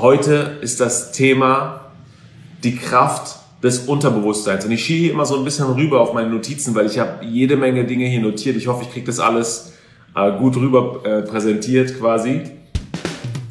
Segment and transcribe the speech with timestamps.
[0.00, 1.82] Heute ist das Thema
[2.64, 4.64] die Kraft des Unterbewusstseins.
[4.64, 7.22] Und ich schiebe hier immer so ein bisschen rüber auf meine Notizen, weil ich habe
[7.26, 8.56] jede Menge Dinge hier notiert.
[8.56, 9.74] Ich hoffe, ich kriege das alles
[10.16, 12.44] äh, gut rüber äh, präsentiert quasi.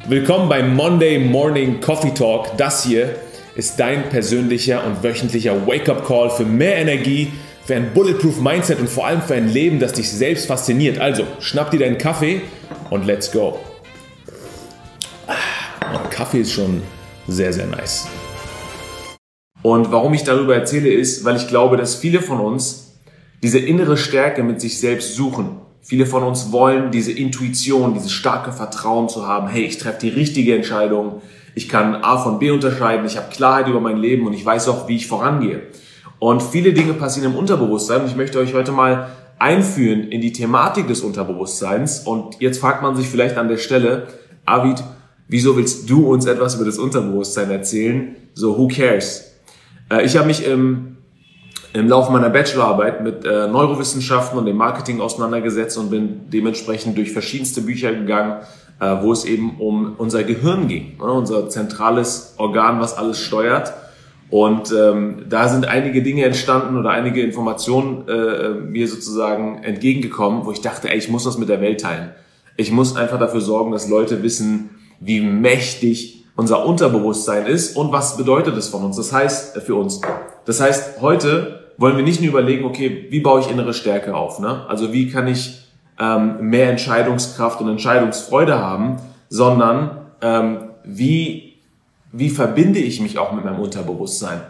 [0.08, 2.56] Willkommen beim Monday Morning Coffee Talk.
[2.56, 3.14] Das hier
[3.54, 7.28] ist dein persönlicher und wöchentlicher Wake-up-Call für mehr Energie,
[7.64, 10.98] für ein Bulletproof Mindset und vor allem für ein Leben, das dich selbst fasziniert.
[10.98, 12.40] Also, schnapp dir deinen Kaffee
[12.90, 13.60] und let's go.
[15.92, 16.82] Ah, Kaffee ist schon
[17.26, 18.06] sehr, sehr nice.
[19.62, 22.94] Und warum ich darüber erzähle, ist, weil ich glaube, dass viele von uns
[23.42, 25.56] diese innere Stärke mit sich selbst suchen.
[25.80, 29.48] Viele von uns wollen diese Intuition, dieses starke Vertrauen zu haben.
[29.48, 31.22] Hey, ich treffe die richtige Entscheidung.
[31.56, 33.04] Ich kann A von B unterscheiden.
[33.04, 35.62] Ich habe Klarheit über mein Leben und ich weiß auch, wie ich vorangehe.
[36.20, 38.02] Und viele Dinge passieren im Unterbewusstsein.
[38.02, 39.08] Und ich möchte euch heute mal
[39.40, 42.00] einführen in die Thematik des Unterbewusstseins.
[42.00, 44.06] Und jetzt fragt man sich vielleicht an der Stelle,
[44.46, 44.84] Avid,
[45.30, 48.16] wieso willst du uns etwas über das Unterbewusstsein erzählen?
[48.34, 49.32] So, who cares?
[49.90, 50.96] Äh, ich habe mich im,
[51.72, 57.12] im Laufe meiner Bachelorarbeit mit äh, Neurowissenschaften und dem Marketing auseinandergesetzt und bin dementsprechend durch
[57.12, 58.42] verschiedenste Bücher gegangen,
[58.80, 61.12] äh, wo es eben um unser Gehirn ging, ne?
[61.12, 63.72] unser zentrales Organ, was alles steuert.
[64.30, 70.52] Und ähm, da sind einige Dinge entstanden oder einige Informationen äh, mir sozusagen entgegengekommen, wo
[70.52, 72.10] ich dachte, ey, ich muss das mit der Welt teilen.
[72.56, 74.70] Ich muss einfach dafür sorgen, dass Leute wissen,
[75.00, 78.96] wie mächtig unser Unterbewusstsein ist und was bedeutet es von uns.
[78.96, 80.00] Das heißt, äh, für uns.
[80.44, 84.38] Das heißt, heute wollen wir nicht nur überlegen, okay, wie baue ich innere Stärke auf?
[84.38, 84.66] Ne?
[84.68, 85.62] Also wie kann ich
[85.98, 88.96] ähm, mehr Entscheidungskraft und Entscheidungsfreude haben,
[89.28, 91.54] sondern ähm, wie,
[92.12, 94.40] wie verbinde ich mich auch mit meinem Unterbewusstsein?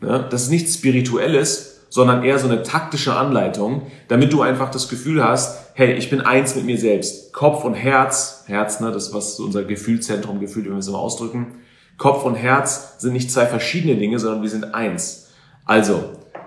[0.00, 0.26] Ne?
[0.30, 5.22] Das ist nichts Spirituelles, sondern eher so eine taktische Anleitung, damit du einfach das Gefühl
[5.22, 7.32] hast, hey, ich bin eins mit mir selbst.
[7.32, 11.56] Kopf und Herz, Herz, ne, das was unser Gefühlzentrum gefühlt, wenn wir es immer ausdrücken.
[11.98, 15.30] Kopf und Herz sind nicht zwei verschiedene Dinge, sondern wir sind eins.
[15.66, 16.02] Also,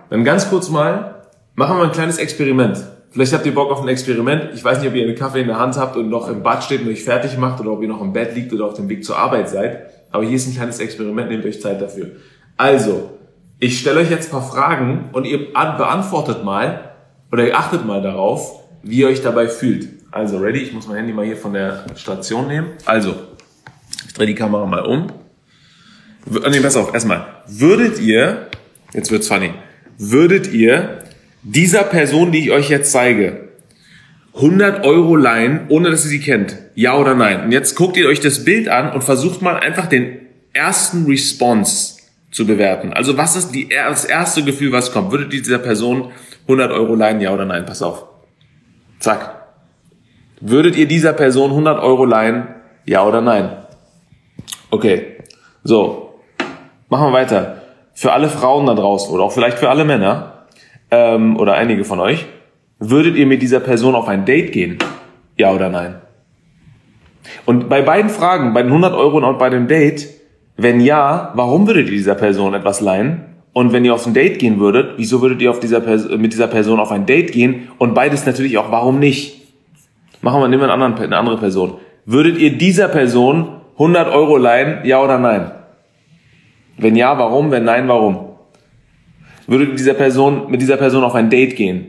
[0.10, 2.84] dann ganz kurz mal, machen wir ein kleines Experiment.
[3.12, 4.50] Vielleicht habt ihr Bock auf ein Experiment.
[4.56, 6.64] Ich weiß nicht, ob ihr einen Kaffee in der Hand habt und noch im Bad
[6.64, 8.90] steht und euch fertig macht oder ob ihr noch im Bett liegt oder auf dem
[8.90, 9.92] Weg zur Arbeit seid.
[10.12, 12.14] Aber hier ist ein kleines Experiment, nehmt euch Zeit dafür.
[12.58, 13.13] Also,
[13.60, 16.92] ich stelle euch jetzt ein paar Fragen und ihr beantwortet mal
[17.32, 19.90] oder ihr achtet mal darauf, wie ihr euch dabei fühlt.
[20.12, 20.60] Also, ready?
[20.60, 22.74] Ich muss mein Handy mal hier von der Station nehmen.
[22.86, 23.16] Also,
[24.06, 25.08] ich drehe die Kamera mal um.
[26.26, 27.26] Nee, pass auf, erstmal.
[27.48, 28.48] Würdet ihr,
[28.94, 29.54] jetzt wird's funny,
[29.98, 31.04] würdet ihr
[31.42, 33.50] dieser Person, die ich euch jetzt zeige,
[34.36, 36.58] 100 Euro leihen, ohne dass ihr sie kennt?
[36.76, 37.44] Ja oder nein?
[37.46, 40.18] Und jetzt guckt ihr euch das Bild an und versucht mal einfach den
[40.54, 41.98] ersten Response
[42.34, 42.92] zu bewerten.
[42.94, 45.12] Also was ist die, das erste Gefühl, was kommt?
[45.12, 46.12] Würde dieser Person
[46.48, 47.66] 100 Euro leihen, ja oder nein?
[47.66, 48.06] Pass auf.
[49.00, 49.44] Zack.
[50.42, 52.48] Würdet ihr dieser Person 100 Euro leihen,
[52.86, 53.50] ja oder nein?
[54.72, 55.18] Okay.
[55.64, 56.20] So.
[56.90, 57.62] Machen wir weiter.
[57.94, 60.46] Für alle Frauen da draußen oder auch vielleicht für alle Männer
[60.92, 62.26] ähm, oder einige von euch,
[62.80, 64.80] würdet ihr mit dieser Person auf ein Date gehen?
[65.38, 66.02] Ja oder nein?
[67.46, 70.08] Und bei beiden Fragen, bei den 100 Euro und bei dem Date,
[70.58, 73.26] wenn ja, warum würdet ihr dieser Person etwas leihen?
[73.54, 75.80] Und wenn ihr auf ein Date gehen würdet, wieso würdet ihr auf dieser
[76.18, 77.70] mit dieser Person auf ein Date gehen?
[77.78, 79.42] Und beides natürlich auch, warum nicht?
[80.22, 81.76] Machen wir, nehmen wir einen anderen, eine andere Person.
[82.06, 85.52] Würdet ihr dieser Person 100 Euro leihen, ja oder nein?
[86.78, 87.52] Wenn ja, warum?
[87.52, 88.30] Wenn nein, warum?
[89.48, 91.88] Würdet ihr dieser Person, mit dieser Person auf ein Date gehen?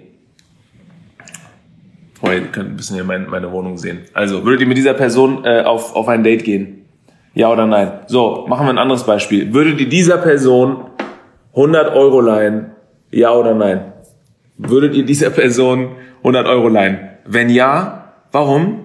[2.21, 4.01] Oh, ihr könnt ein bisschen hier meine, meine Wohnung sehen.
[4.13, 6.84] Also, würdet ihr mit dieser Person äh, auf, auf ein Date gehen?
[7.34, 8.00] Ja oder nein?
[8.06, 9.53] So, machen wir ein anderes Beispiel.
[9.53, 10.84] Würdet ihr dieser Person
[11.55, 12.71] 100 Euro leihen?
[13.11, 13.93] Ja oder nein?
[14.56, 16.99] Würdet ihr dieser Person 100 Euro leihen?
[17.27, 18.84] Wenn ja, warum?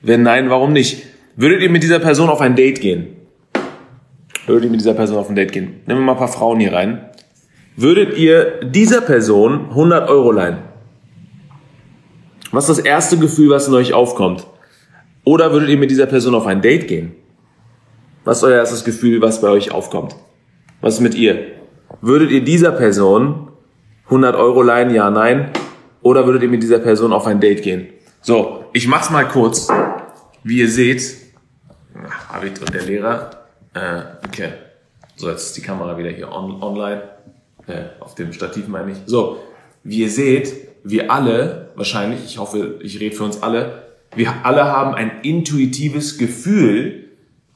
[0.00, 1.02] Wenn nein, warum nicht?
[1.36, 3.16] Würdet ihr mit dieser Person auf ein Date gehen?
[4.46, 5.80] Würdet ihr mit dieser Person auf ein Date gehen?
[5.86, 7.06] Nehmen wir mal ein paar Frauen hier rein.
[7.76, 10.58] Würdet ihr dieser Person 100 Euro leihen?
[12.50, 14.46] Was ist das erste Gefühl, was in euch aufkommt?
[15.24, 17.12] Oder würdet ihr mit dieser Person auf ein Date gehen?
[18.24, 20.14] Was ist euer erstes Gefühl, was bei euch aufkommt?
[20.80, 21.54] Was ist mit ihr?
[22.00, 23.48] Würdet ihr dieser Person
[24.04, 25.50] 100 Euro leihen, ja, nein?
[26.02, 27.88] Oder würdet ihr mit dieser Person auf ein Date gehen?
[28.20, 29.68] So, ich mach's mal kurz.
[30.44, 31.16] Wie ihr seht,
[32.32, 33.30] Arvid und der Lehrer,
[33.74, 34.50] äh, okay.
[35.16, 37.02] So, jetzt ist die Kamera wieder hier on, online,
[37.66, 38.98] äh, auf dem Stativ meine ich.
[39.06, 39.38] So,
[39.82, 40.54] wie ihr seht,
[40.84, 43.82] wir alle, wahrscheinlich, ich hoffe, ich rede für uns alle,
[44.14, 47.01] wir alle haben ein intuitives Gefühl,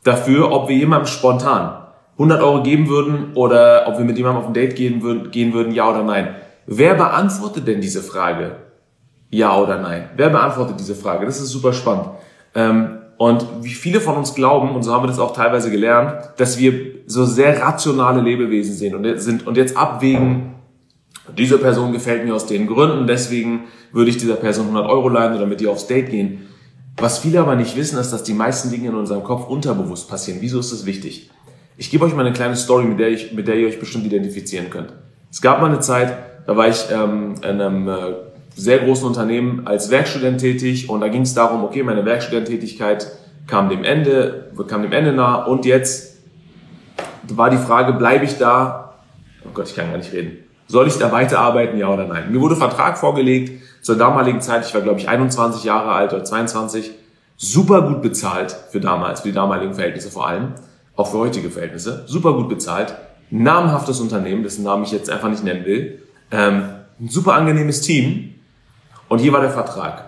[0.06, 1.82] dafür, ob wir jemandem spontan
[2.12, 5.52] 100 Euro geben würden oder ob wir mit jemandem auf ein Date gehen würden, gehen
[5.52, 6.34] würden, ja oder nein.
[6.66, 8.56] Wer beantwortet denn diese Frage?
[9.30, 10.10] Ja oder nein?
[10.16, 11.26] Wer beantwortet diese Frage?
[11.26, 12.08] Das ist super spannend.
[12.54, 16.30] Ähm, und wie viele von uns glauben, und so haben wir das auch teilweise gelernt,
[16.36, 16.72] dass wir
[17.06, 20.54] so sehr rationale Lebewesen sind und, sind, und jetzt abwägen,
[21.36, 25.34] diese Person gefällt mir aus den Gründen, deswegen würde ich dieser Person 100 Euro leihen
[25.34, 26.46] oder mit ihr aufs Date gehen.
[26.98, 30.38] Was viele aber nicht wissen, ist, dass die meisten Dinge in unserem Kopf unterbewusst passieren.
[30.40, 31.30] Wieso ist das wichtig?
[31.76, 34.06] Ich gebe euch mal eine kleine Story, mit der, ich, mit der ihr euch bestimmt
[34.06, 34.94] identifizieren könnt.
[35.30, 36.16] Es gab mal eine Zeit,
[36.46, 37.92] da war ich ähm, in einem äh,
[38.54, 43.12] sehr großen Unternehmen als Werkstudent tätig und da ging es darum, okay, meine Werkstudenttätigkeit
[43.46, 46.16] kam dem Ende, kam dem Ende nah und jetzt
[47.28, 48.94] war die Frage, bleibe ich da?
[49.44, 50.38] Oh Gott, ich kann gar nicht reden.
[50.68, 52.32] Soll ich da weiterarbeiten, ja oder nein?
[52.32, 56.24] Mir wurde Vertrag vorgelegt zur damaligen Zeit, ich war glaube ich 21 Jahre alt oder
[56.24, 56.90] 22,
[57.36, 60.54] super gut bezahlt für damals, für die damaligen Verhältnisse vor allem,
[60.96, 62.96] auch für heutige Verhältnisse, super gut bezahlt,
[63.30, 66.02] namenhaftes Unternehmen, dessen Namen ich jetzt einfach nicht nennen will,
[66.32, 66.64] ähm,
[66.98, 68.34] ein super angenehmes Team
[69.08, 70.06] und hier war der Vertrag.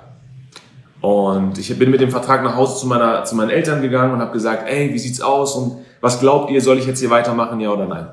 [1.00, 4.19] Und ich bin mit dem Vertrag nach Hause zu, meiner, zu meinen Eltern gegangen und
[4.19, 7.60] habe gesagt, ey, wie sieht's aus und was glaubt ihr, soll ich jetzt hier weitermachen,
[7.60, 8.08] ja oder nein?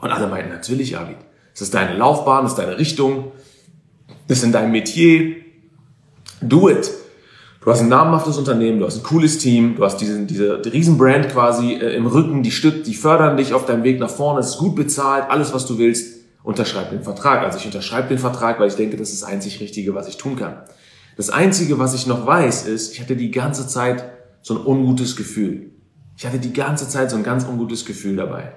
[0.00, 1.18] Und alle meinten, natürlich, Avid.
[1.52, 3.30] Das ist deine Laufbahn, das ist deine Richtung,
[4.32, 5.36] das ist in deinem Metier.
[6.40, 6.90] Do it.
[7.60, 11.28] Du hast ein namhaftes Unternehmen, du hast ein cooles Team, du hast diesen, diese Riesenbrand
[11.28, 14.48] quasi äh, im Rücken, die stützt, die fördern dich auf deinem Weg nach vorne, es
[14.48, 17.42] ist gut bezahlt, alles was du willst unterschreib den Vertrag.
[17.42, 20.16] Also ich unterschreibe den Vertrag, weil ich denke, das ist das einzig Richtige, was ich
[20.16, 20.62] tun kann.
[21.16, 24.04] Das Einzige, was ich noch weiß, ist, ich hatte die ganze Zeit
[24.40, 25.70] so ein ungutes Gefühl.
[26.16, 28.54] Ich hatte die ganze Zeit so ein ganz ungutes Gefühl dabei,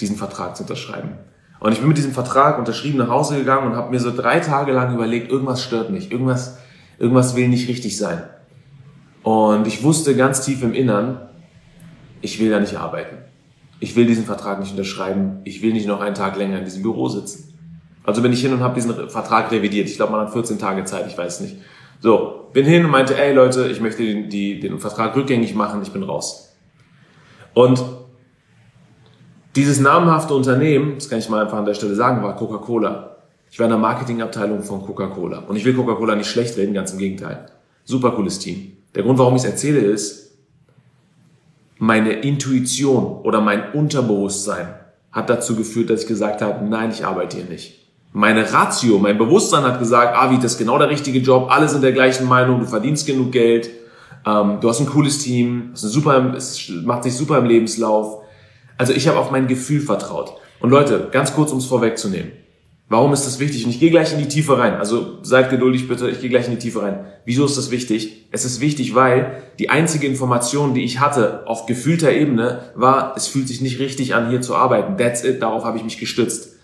[0.00, 1.18] diesen Vertrag zu unterschreiben.
[1.60, 4.40] Und ich bin mit diesem Vertrag unterschrieben nach Hause gegangen und habe mir so drei
[4.40, 6.58] Tage lang überlegt, irgendwas stört mich, irgendwas,
[6.98, 8.22] irgendwas will nicht richtig sein.
[9.22, 11.20] Und ich wusste ganz tief im Innern,
[12.20, 13.16] ich will da nicht arbeiten
[13.80, 16.82] ich will diesen Vertrag nicht unterschreiben, ich will nicht noch einen Tag länger in diesem
[16.82, 17.52] Büro sitzen.
[18.04, 19.88] Also bin ich hin und habe diesen Vertrag revidiert.
[19.88, 21.56] Ich glaube, man hat 14 Tage Zeit, ich weiß nicht.
[22.00, 25.82] So, bin hin und meinte, ey Leute, ich möchte den, die, den Vertrag rückgängig machen,
[25.82, 26.56] ich bin raus.
[27.52, 27.82] Und
[29.56, 33.16] dieses namhafte Unternehmen, das kann ich mal einfach an der Stelle sagen, war Coca-Cola.
[33.50, 35.38] Ich war in der Marketingabteilung von Coca-Cola.
[35.48, 37.46] Und ich will Coca-Cola nicht schlecht reden, ganz im Gegenteil.
[37.84, 38.72] Super cooles Team.
[38.94, 40.36] Der Grund, warum ich es erzähle, ist,
[41.78, 44.74] meine Intuition oder mein Unterbewusstsein
[45.12, 47.86] hat dazu geführt, dass ich gesagt habe, nein, ich arbeite hier nicht.
[48.12, 51.82] Meine Ratio, mein Bewusstsein hat gesagt, Avi, das ist genau der richtige Job, alle sind
[51.82, 53.68] der gleichen Meinung, du verdienst genug Geld,
[54.26, 58.22] ähm, du hast ein cooles Team, es, super, es macht sich super im Lebenslauf.
[58.78, 60.34] Also ich habe auf mein Gefühl vertraut.
[60.60, 62.32] Und Leute, ganz kurz, um es vorwegzunehmen.
[62.88, 63.64] Warum ist das wichtig?
[63.64, 64.74] Und ich gehe gleich in die Tiefe rein.
[64.74, 67.06] Also seid geduldig bitte, ich gehe gleich in die Tiefe rein.
[67.24, 68.28] Wieso ist das wichtig?
[68.30, 73.26] Es ist wichtig, weil die einzige Information, die ich hatte auf gefühlter Ebene, war, es
[73.26, 74.96] fühlt sich nicht richtig an, hier zu arbeiten.
[74.96, 76.54] That's it, darauf habe ich mich gestützt.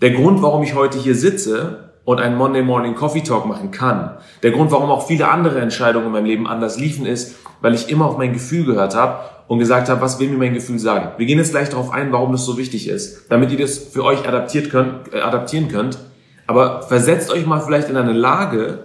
[0.00, 4.16] Der Grund, warum ich heute hier sitze und einen Monday Morning Coffee Talk machen kann,
[4.42, 7.90] der Grund, warum auch viele andere Entscheidungen in meinem Leben anders liefen, ist, weil ich
[7.90, 11.10] immer auf mein Gefühl gehört habe und gesagt habe, was will mir mein Gefühl sagen.
[11.18, 14.04] Wir gehen jetzt gleich darauf ein, warum das so wichtig ist, damit ihr das für
[14.04, 15.98] euch adaptiert könnt, äh, adaptieren könnt.
[16.46, 18.84] Aber versetzt euch mal vielleicht in eine Lage,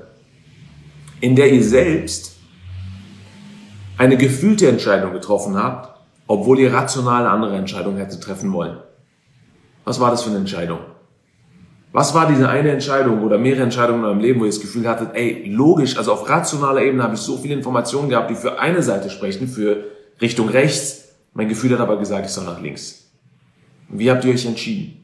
[1.21, 2.35] in der ihr selbst
[3.97, 5.97] eine gefühlte Entscheidung getroffen habt,
[6.27, 8.79] obwohl ihr rational eine andere Entscheidung hättet treffen wollen.
[9.85, 10.79] Was war das für eine Entscheidung?
[11.93, 14.89] Was war diese eine Entscheidung oder mehrere Entscheidungen in eurem Leben, wo ihr das Gefühl
[14.89, 18.59] hattet, ey, logisch, also auf rationaler Ebene habe ich so viele Informationen gehabt, die für
[18.59, 19.85] eine Seite sprechen, für
[20.19, 21.09] Richtung rechts.
[21.33, 23.11] Mein Gefühl hat aber gesagt, ich soll nach links.
[23.89, 25.03] Wie habt ihr euch entschieden?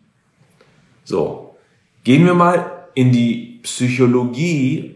[1.04, 1.56] So,
[2.04, 4.96] gehen wir mal in die Psychologie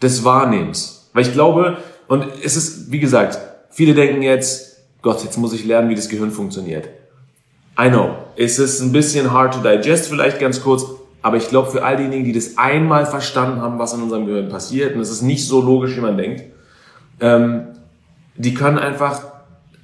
[0.00, 1.10] des Wahrnehmens.
[1.12, 5.66] Weil ich glaube, und es ist, wie gesagt, viele denken jetzt, Gott, jetzt muss ich
[5.66, 6.88] lernen, wie das Gehirn funktioniert.
[7.78, 10.86] I know, es ist ein bisschen hard to digest, vielleicht ganz kurz,
[11.22, 14.48] aber ich glaube, für all diejenigen, die das einmal verstanden haben, was in unserem Gehirn
[14.48, 16.44] passiert, und es ist nicht so logisch, wie man denkt,
[17.20, 17.68] ähm,
[18.36, 19.22] die können einfach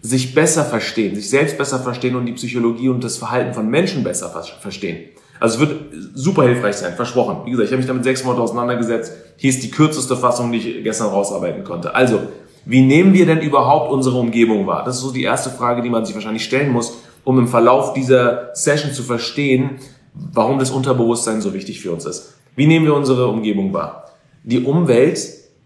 [0.00, 4.04] sich besser verstehen, sich selbst besser verstehen und die Psychologie und das Verhalten von Menschen
[4.04, 4.28] besser
[4.60, 5.08] verstehen.
[5.40, 5.80] Also es wird
[6.14, 7.38] super hilfreich sein, versprochen.
[7.44, 9.12] Wie gesagt, ich habe mich damit sechs Monate auseinandergesetzt.
[9.36, 11.94] Hier ist die kürzeste Fassung, die ich gestern rausarbeiten konnte.
[11.94, 12.20] Also,
[12.66, 14.84] wie nehmen wir denn überhaupt unsere Umgebung wahr?
[14.84, 17.94] Das ist so die erste Frage, die man sich wahrscheinlich stellen muss, um im Verlauf
[17.94, 19.76] dieser Session zu verstehen,
[20.14, 22.34] warum das Unterbewusstsein so wichtig für uns ist.
[22.56, 24.10] Wie nehmen wir unsere Umgebung wahr?
[24.44, 25.18] Die Umwelt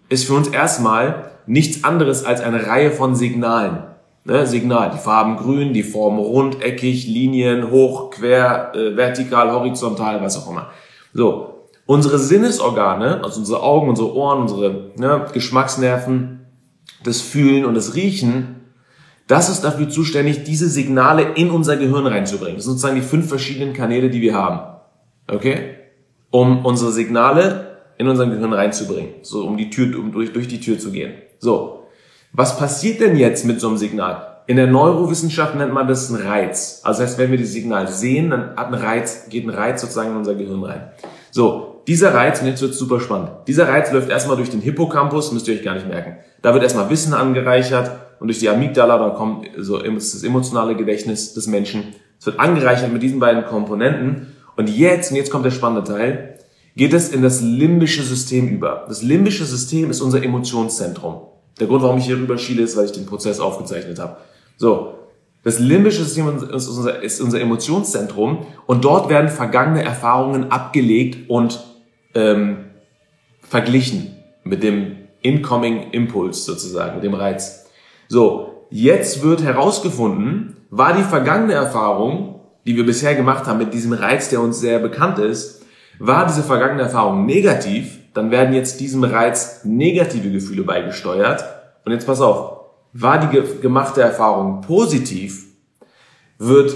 [0.09, 3.85] ist für uns erstmal nichts anderes als eine Reihe von Signalen.
[4.25, 10.23] Ne, Signal, die Farben grün, die Form rund, eckig, Linien, hoch, quer, äh, vertikal, horizontal,
[10.23, 10.69] was auch immer.
[11.15, 16.47] So, unsere Sinnesorgane, also unsere Augen, unsere Ohren, unsere ne, Geschmacksnerven,
[17.05, 18.58] das Fühlen und das Riechen,
[19.29, 22.57] das ist dafür zuständig, diese Signale in unser Gehirn reinzubringen.
[22.57, 24.61] Das sind sozusagen die fünf verschiedenen Kanäle, die wir haben.
[25.31, 25.75] Okay?
[26.31, 29.11] Um unsere Signale in unser Gehirn reinzubringen.
[29.23, 31.13] So, um die Tür, um durch, durch die Tür zu gehen.
[31.39, 31.85] So.
[32.33, 34.41] Was passiert denn jetzt mit so einem Signal?
[34.47, 36.81] In der Neurowissenschaft nennt man das einen Reiz.
[36.85, 40.13] Also heißt, wenn wir das Signal sehen, dann hat ein Reiz, geht ein Reiz sozusagen
[40.13, 40.91] in unser Gehirn rein.
[41.31, 45.33] So, dieser Reiz, und jetzt wird super spannend, dieser Reiz läuft erstmal durch den Hippocampus,
[45.33, 46.17] müsst ihr euch gar nicht merken.
[46.41, 51.35] Da wird erstmal Wissen angereichert und durch die Amygdala, da kommt so das emotionale Gedächtnis
[51.35, 51.95] des Menschen.
[52.19, 54.35] Es wird angereichert mit diesen beiden Komponenten.
[54.57, 56.39] Und jetzt, und jetzt kommt der spannende Teil,
[56.77, 58.85] geht es in das limbische System über.
[58.89, 61.23] Das limbische System ist unser Emotionszentrum.
[61.61, 64.17] Der Grund, warum ich hier rüber schiele, ist, weil ich den Prozess aufgezeichnet habe.
[64.57, 64.95] So,
[65.45, 71.61] das limbische System ist unser, ist unser Emotionszentrum und dort werden vergangene Erfahrungen abgelegt und
[72.15, 72.67] ähm,
[73.41, 77.58] verglichen mit dem Incoming Impulse sozusagen, mit dem Reiz.
[78.09, 83.93] So, jetzt wird herausgefunden, war die vergangene Erfahrung, die wir bisher gemacht haben mit diesem
[83.93, 85.63] Reiz, der uns sehr bekannt ist,
[85.99, 91.45] war diese vergangene Erfahrung negativ, dann werden jetzt diesem Reiz negative Gefühle beigesteuert.
[91.85, 92.61] Und jetzt pass auf,
[92.93, 95.45] war die gemachte Erfahrung positiv,
[96.39, 96.75] wird,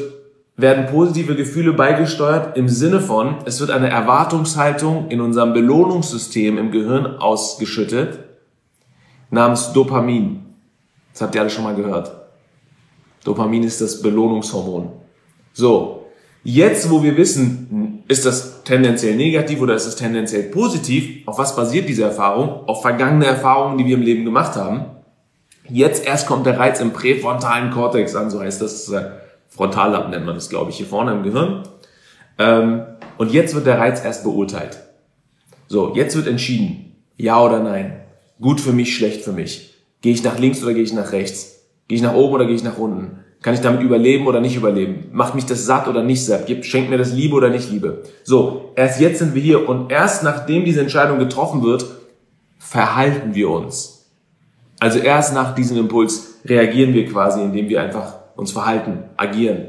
[0.56, 6.70] werden positive Gefühle beigesteuert im Sinne von, es wird eine Erwartungshaltung in unserem Belohnungssystem im
[6.70, 8.18] Gehirn ausgeschüttet,
[9.30, 10.41] namens Dopamin.
[11.12, 12.10] Das habt ihr alle schon mal gehört.
[13.24, 14.92] Dopamin ist das Belohnungshormon.
[15.52, 16.06] So,
[16.42, 21.54] jetzt wo wir wissen, ist das tendenziell negativ oder ist es tendenziell positiv, auf was
[21.54, 22.66] basiert diese Erfahrung?
[22.66, 24.86] Auf vergangene Erfahrungen, die wir im Leben gemacht haben.
[25.68, 28.88] Jetzt erst kommt der Reiz im präfrontalen Kortex an, so heißt das.
[28.88, 29.10] Äh,
[29.48, 31.62] Frontallappen nennt man das, glaube ich, hier vorne im Gehirn.
[32.38, 32.82] Ähm,
[33.18, 34.78] und jetzt wird der Reiz erst beurteilt.
[35.68, 38.00] So, jetzt wird entschieden, ja oder nein.
[38.40, 39.71] Gut für mich, schlecht für mich.
[40.02, 41.60] Gehe ich nach links oder gehe ich nach rechts?
[41.88, 43.20] Gehe ich nach oben oder gehe ich nach unten?
[43.40, 45.06] Kann ich damit überleben oder nicht überleben?
[45.12, 46.48] Macht mich das satt oder nicht satt?
[46.64, 48.02] Schenkt mir das Liebe oder nicht Liebe?
[48.22, 51.84] So, erst jetzt sind wir hier und erst nachdem diese Entscheidung getroffen wird,
[52.58, 54.10] verhalten wir uns.
[54.78, 59.68] Also erst nach diesem Impuls reagieren wir quasi, indem wir einfach uns verhalten, agieren.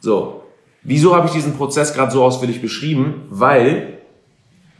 [0.00, 0.42] So,
[0.82, 3.22] wieso habe ich diesen Prozess gerade so ausführlich beschrieben?
[3.30, 3.98] Weil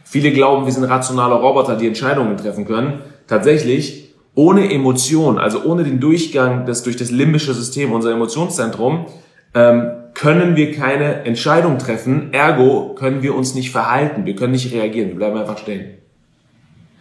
[0.03, 3.01] viele glauben, wir sind rationale Roboter, die Entscheidungen treffen können.
[3.27, 4.02] Tatsächlich,
[4.35, 9.05] ohne Emotion, also ohne den Durchgang des, durch das limbische System, unser Emotionszentrum,
[9.53, 12.33] ähm, können wir keine Entscheidung treffen.
[12.33, 14.25] Ergo können wir uns nicht verhalten.
[14.25, 15.09] Wir können nicht reagieren.
[15.09, 15.97] Wir bleiben einfach stehen.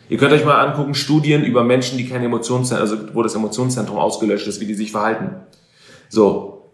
[0.08, 3.98] Ihr könnt euch mal angucken, Studien über Menschen, die kein Emotionszentrum, also wo das Emotionszentrum
[3.98, 5.36] ausgelöscht ist, wie die sich verhalten.
[6.08, 6.70] So.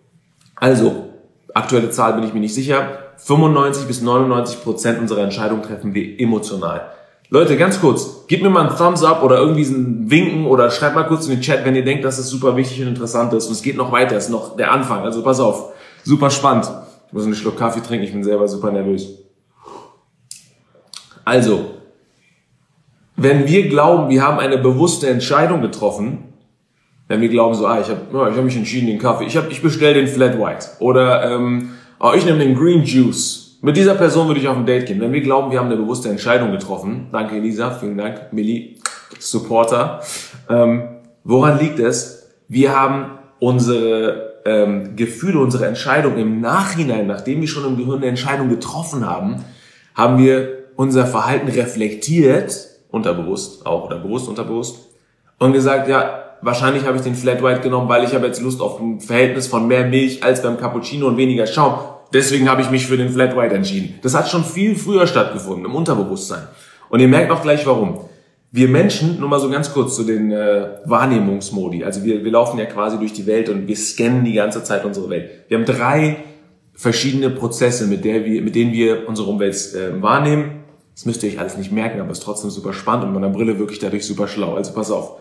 [0.56, 1.10] Also,
[1.54, 2.98] aktuelle Zahl bin ich mir nicht sicher.
[3.16, 6.90] 95 bis 99 Prozent unserer Entscheidungen treffen wir emotional.
[7.30, 10.94] Leute, ganz kurz, gebt mir mal einen Thumbs up oder irgendwie ein Winken oder schreibt
[10.94, 13.47] mal kurz in den Chat, wenn ihr denkt, dass das super wichtig und interessant ist.
[13.47, 15.02] Und es geht noch weiter, es ist noch der Anfang.
[15.02, 15.73] Also pass auf,
[16.04, 16.70] super spannend.
[17.06, 19.08] Ich muss einen Schluck Kaffee trinken, ich bin selber super nervös.
[21.25, 21.73] Also,
[23.16, 26.32] wenn wir glauben, wir haben eine bewusste Entscheidung getroffen,
[27.08, 29.37] wenn wir glauben so, ah, ich habe ja, ich hab mich entschieden, den Kaffee, ich,
[29.37, 33.47] hab, ich bestelle den Flat White oder ähm, oh, ich nehme den Green Juice.
[33.60, 35.00] Mit dieser Person würde ich auf ein Date gehen.
[35.00, 38.76] Wenn wir glauben, wir haben eine bewusste Entscheidung getroffen, danke Elisa, vielen Dank, Millie,
[39.18, 40.00] Supporter.
[40.48, 40.84] Ähm,
[41.24, 42.30] woran liegt es?
[42.46, 48.06] Wir haben unsere ähm, Gefühle, unsere Entscheidung im Nachhinein, nachdem wir schon im Gehirn eine
[48.06, 49.44] Entscheidung getroffen haben,
[49.96, 54.86] haben wir unser Verhalten reflektiert unterbewusst auch oder bewusst unterbewusst
[55.40, 58.60] und gesagt, ja, wahrscheinlich habe ich den Flat White genommen, weil ich habe jetzt Lust
[58.60, 61.97] auf ein Verhältnis von mehr Milch als beim Cappuccino und weniger Schaum.
[62.12, 63.98] Deswegen habe ich mich für den Flat White entschieden.
[64.02, 66.48] Das hat schon viel früher stattgefunden, im Unterbewusstsein.
[66.88, 68.00] Und ihr merkt auch gleich warum.
[68.50, 71.84] Wir Menschen, nur mal so ganz kurz zu den äh, Wahrnehmungsmodi.
[71.84, 74.86] Also wir, wir laufen ja quasi durch die Welt und wir scannen die ganze Zeit
[74.86, 75.30] unsere Welt.
[75.48, 76.16] Wir haben drei
[76.72, 80.62] verschiedene Prozesse, mit, der wir, mit denen wir unsere Umwelt äh, wahrnehmen.
[80.94, 83.22] Das müsst ihr euch alles nicht merken, aber es ist trotzdem super spannend und mit
[83.22, 84.54] einer Brille wirklich dadurch super schlau.
[84.54, 85.16] Also pass auf.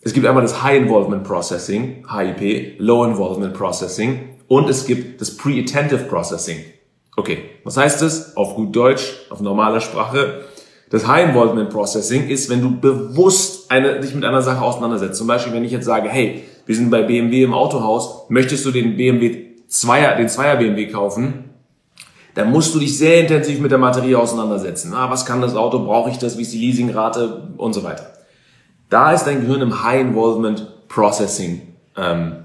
[0.00, 5.36] Es gibt einmal das High Involvement Processing, HIP, Low Involvement Processing und es gibt das
[5.36, 6.58] Pre-Attentive Processing.
[7.16, 8.36] Okay, was heißt das?
[8.36, 10.42] Auf gut Deutsch, auf normaler Sprache.
[10.90, 15.18] Das High Involvement Processing ist, wenn du bewusst eine, dich mit einer Sache auseinandersetzt.
[15.18, 18.70] Zum Beispiel, wenn ich jetzt sage, hey, wir sind bei BMW im Autohaus, möchtest du
[18.70, 21.50] den BMW Zweier, den Zweier BMW kaufen?
[22.34, 24.92] dann musst du dich sehr intensiv mit der Materie auseinandersetzen.
[24.92, 25.78] Ah, was kann das Auto?
[25.78, 26.36] Brauche ich das?
[26.36, 27.48] Wie ist die Leasingrate?
[27.56, 28.10] Und so weiter.
[28.90, 31.62] Da ist dein Gehirn im High Involvement Processing
[31.96, 32.43] ähm,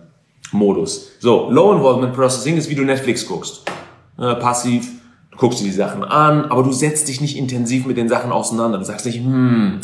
[0.52, 1.12] Modus.
[1.20, 3.64] So, Low Involvement Processing ist, wie du Netflix guckst.
[4.18, 4.88] Äh, passiv,
[5.32, 8.32] du guckst dir die Sachen an, aber du setzt dich nicht intensiv mit den Sachen
[8.32, 8.78] auseinander.
[8.78, 9.80] Du sagst nicht, hm,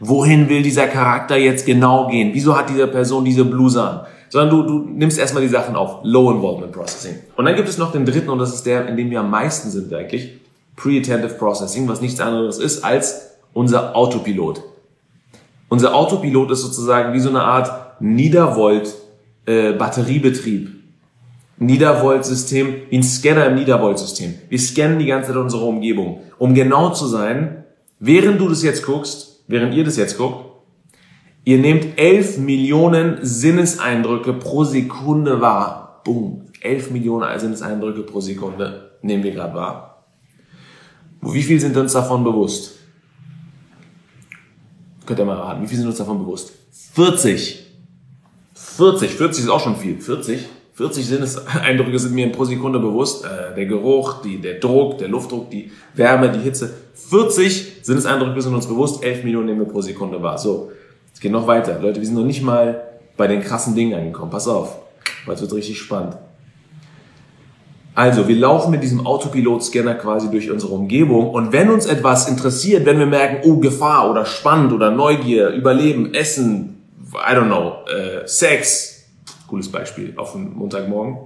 [0.00, 2.30] wohin will dieser Charakter jetzt genau gehen?
[2.32, 4.00] Wieso hat diese Person diese Bluse an?
[4.30, 6.00] sondern du, du nimmst erstmal die Sachen auf.
[6.02, 7.16] Low Involvement Processing.
[7.36, 9.30] Und dann gibt es noch den dritten, und das ist der, in dem wir am
[9.30, 10.38] meisten sind eigentlich.
[10.76, 14.62] Pre-Attentive Processing, was nichts anderes ist als unser Autopilot.
[15.68, 18.94] Unser Autopilot ist sozusagen wie so eine Art Niedervolt
[19.48, 20.68] äh, Batteriebetrieb.
[21.56, 24.34] Niedervolt-System, wie ein Scanner im Niedervolt-System.
[24.48, 26.20] Wir scannen die ganze Zeit unsere Umgebung.
[26.38, 27.64] Um genau zu sein,
[27.98, 30.44] während du das jetzt guckst, während ihr das jetzt guckt,
[31.44, 36.02] ihr nehmt 11 Millionen Sinneseindrücke pro Sekunde wahr.
[36.04, 36.44] Boom.
[36.60, 40.04] 11 Millionen Sinneseindrücke pro Sekunde nehmen wir gerade wahr.
[41.22, 42.76] Wie viel sind uns davon bewusst?
[45.06, 46.52] Könnt ihr mal raten, wie viel sind uns davon bewusst?
[46.92, 47.67] 40.
[48.78, 50.00] 40, 40 ist auch schon viel.
[50.00, 50.38] 40,
[50.74, 53.24] 40 Sinneseindrücke sind mir pro Sekunde bewusst.
[53.24, 56.72] Äh, der Geruch, die, der Druck, der Luftdruck, die Wärme, die Hitze.
[56.94, 60.38] 40 Sinneseindrücke sind uns bewusst, 11 Millionen nehmen wir pro Sekunde wahr.
[60.38, 60.70] So,
[61.12, 61.80] es geht noch weiter.
[61.82, 62.80] Leute, wir sind noch nicht mal
[63.16, 64.30] bei den krassen Dingen angekommen.
[64.30, 64.78] Pass auf,
[65.26, 66.16] weil es wird richtig spannend.
[67.96, 72.86] Also, wir laufen mit diesem Autopilot-Scanner quasi durch unsere Umgebung und wenn uns etwas interessiert,
[72.86, 76.77] wenn wir merken, oh, Gefahr oder spannend oder Neugier, Überleben, Essen,
[77.14, 79.06] I don't know, äh, Sex,
[79.46, 81.18] cooles Beispiel auf dem Montagmorgen,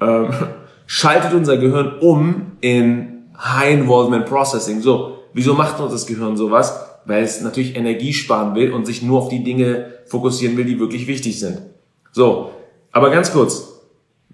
[0.00, 0.30] ähm,
[0.86, 4.80] schaltet unser Gehirn um in High Involvement Processing.
[4.80, 6.86] So, wieso macht uns das Gehirn sowas?
[7.06, 10.78] Weil es natürlich Energie sparen will und sich nur auf die Dinge fokussieren will, die
[10.78, 11.62] wirklich wichtig sind.
[12.12, 12.50] So,
[12.92, 13.68] aber ganz kurz.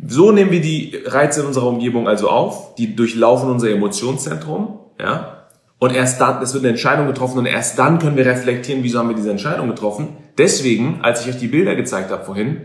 [0.05, 5.36] So nehmen wir die Reize in unserer Umgebung also auf, die durchlaufen unser Emotionszentrum, ja,
[5.79, 8.99] und erst dann, es wird eine Entscheidung getroffen und erst dann können wir reflektieren, wieso
[8.99, 10.09] haben wir diese Entscheidung getroffen.
[10.39, 12.63] Deswegen, als ich euch die Bilder gezeigt habe vorhin,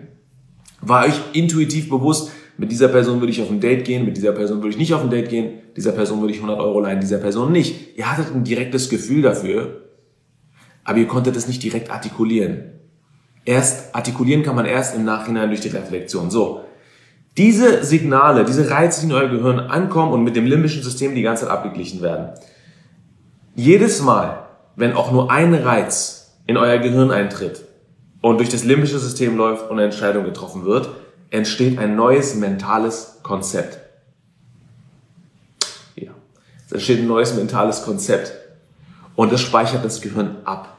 [0.81, 4.33] war euch intuitiv bewusst, mit dieser Person würde ich auf ein Date gehen, mit dieser
[4.33, 6.99] Person würde ich nicht auf ein Date gehen, dieser Person würde ich 100 Euro leihen,
[6.99, 7.97] dieser Person nicht.
[7.97, 9.81] Ihr hattet ein direktes Gefühl dafür,
[10.83, 12.71] aber ihr konntet es nicht direkt artikulieren.
[13.45, 16.29] Erst artikulieren kann man erst im Nachhinein durch die Reflexion.
[16.29, 16.61] So.
[17.37, 21.21] Diese Signale, diese Reize, die in euer Gehirn ankommen und mit dem limbischen System die
[21.21, 22.33] ganze Zeit abgeglichen werden.
[23.55, 27.65] Jedes Mal, wenn auch nur ein Reiz in euer Gehirn eintritt
[28.21, 30.89] und durch das limbische System läuft und eine Entscheidung getroffen wird,
[31.31, 33.79] entsteht ein neues mentales Konzept.
[35.95, 36.11] Ja,
[36.65, 38.31] es entsteht ein neues mentales Konzept
[39.15, 40.77] und das speichert das Gehirn ab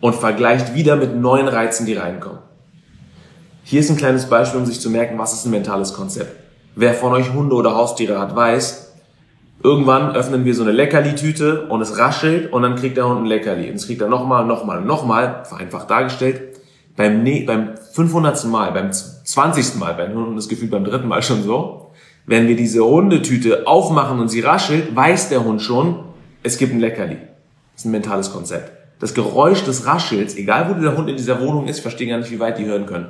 [0.00, 2.40] und vergleicht wieder mit neuen Reizen, die reinkommen.
[3.62, 6.36] Hier ist ein kleines Beispiel, um sich zu merken, was ist ein mentales Konzept.
[6.74, 8.91] Wer von euch Hunde oder Haustiere hat, weiß,
[9.64, 13.26] Irgendwann öffnen wir so eine Leckerli-Tüte und es raschelt und dann kriegt der Hund ein
[13.26, 13.68] Leckerli.
[13.70, 16.56] Und es kriegt er nochmal, nochmal, nochmal, vereinfacht dargestellt.
[16.96, 18.44] Beim, ne beim 500.
[18.46, 19.76] Mal, beim 20.
[19.76, 21.92] Mal, beim Hunden das Gefühl beim dritten Mal schon so,
[22.26, 26.00] wenn wir diese Hundetüte aufmachen und sie raschelt, weiß der Hund schon,
[26.42, 27.16] es gibt ein Leckerli.
[27.16, 28.72] Das ist ein mentales Konzept.
[28.98, 32.30] Das Geräusch des Raschels, egal wo der Hund in dieser Wohnung ist, verstehen gar nicht,
[32.30, 33.08] wie weit die hören können.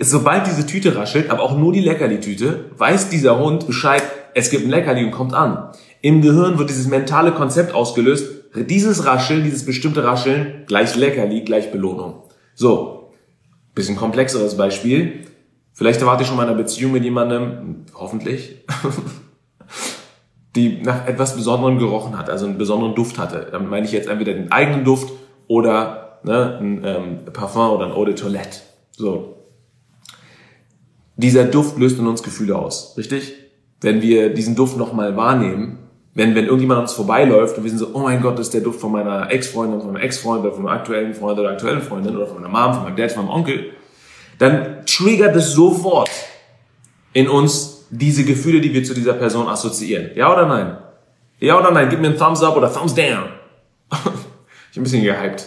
[0.00, 4.03] Sobald diese Tüte raschelt, aber auch nur die Leckerli-Tüte, weiß dieser Hund Bescheid,
[4.34, 5.70] es gibt ein Leckerli und kommt an.
[6.00, 11.72] Im Gehirn wird dieses mentale Konzept ausgelöst, dieses Rascheln, dieses bestimmte Rascheln, gleich Leckerli, gleich
[11.72, 12.24] Belohnung.
[12.54, 13.12] So,
[13.74, 15.26] bisschen komplexeres Beispiel.
[15.72, 18.64] Vielleicht erwarte ich schon mal eine Beziehung mit jemandem, hoffentlich,
[20.56, 23.48] die nach etwas Besonderem gerochen hat, also einen besonderen Duft hatte.
[23.50, 25.12] Damit meine ich jetzt entweder den eigenen Duft
[25.48, 28.60] oder ne, ein ähm, Parfum oder ein Eau de Toilette.
[28.92, 29.36] So.
[31.16, 33.43] Dieser Duft löst in uns Gefühle aus, richtig?
[33.80, 35.78] Wenn wir diesen Duft nochmal wahrnehmen,
[36.14, 38.54] wenn, wenn irgendjemand an uns vorbeiläuft und wir sind so, oh mein Gott, das ist
[38.54, 41.82] der Duft von meiner Ex-Freundin, von meinem Ex-Freund oder von meinem aktuellen Freund oder aktuellen
[41.82, 43.72] Freundin oder von meiner Mom, von meinem Dad, von meinem Onkel,
[44.38, 46.10] dann triggert es sofort
[47.12, 50.10] in uns diese Gefühle, die wir zu dieser Person assoziieren.
[50.14, 50.76] Ja oder nein?
[51.40, 51.88] Ja oder nein?
[51.90, 53.28] Gib mir einen Thumbs up oder Thumbs down.
[53.90, 55.44] ich bin ein bisschen gehypt.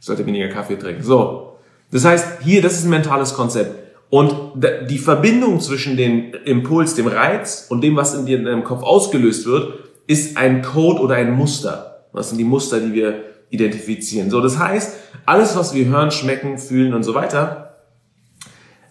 [0.00, 1.02] Ich sollte weniger Kaffee trinken.
[1.02, 1.58] So.
[1.90, 3.81] Das heißt, hier, das ist ein mentales Konzept.
[4.12, 8.62] Und die Verbindung zwischen dem Impuls, dem Reiz und dem, was in dir in deinem
[8.62, 9.72] Kopf ausgelöst wird,
[10.06, 12.08] ist ein Code oder ein Muster.
[12.12, 14.28] Was sind die Muster, die wir identifizieren?
[14.28, 17.78] So, das heißt, alles, was wir hören, schmecken, fühlen und so weiter,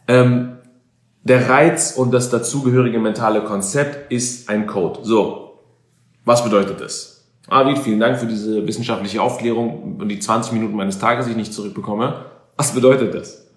[0.08, 0.54] ähm,
[1.22, 5.02] der Reiz und das dazugehörige mentale Konzept ist ein Code.
[5.04, 5.60] So,
[6.26, 7.30] was bedeutet das?
[7.48, 11.38] Arvid, vielen Dank für diese wissenschaftliche Aufklärung und die 20 Minuten meines Tages, die ich
[11.38, 12.26] nicht zurückbekomme.
[12.58, 13.51] Was bedeutet das?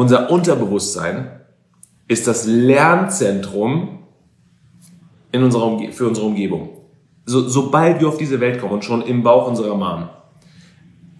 [0.00, 1.28] Unser Unterbewusstsein
[2.08, 3.98] ist das Lernzentrum
[5.30, 6.70] in unserer für unsere Umgebung.
[7.26, 10.08] So, sobald wir auf diese Welt kommen und schon im Bauch unserer Mom,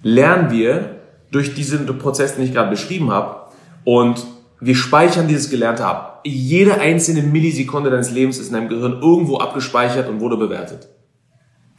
[0.02, 0.96] lernen wir
[1.30, 3.50] durch diesen Prozess, den ich gerade beschrieben habe,
[3.84, 4.24] und
[4.60, 6.22] wir speichern dieses Gelernte ab.
[6.24, 10.88] Jede einzelne Millisekunde deines Lebens ist in deinem Gehirn irgendwo abgespeichert und wurde bewertet.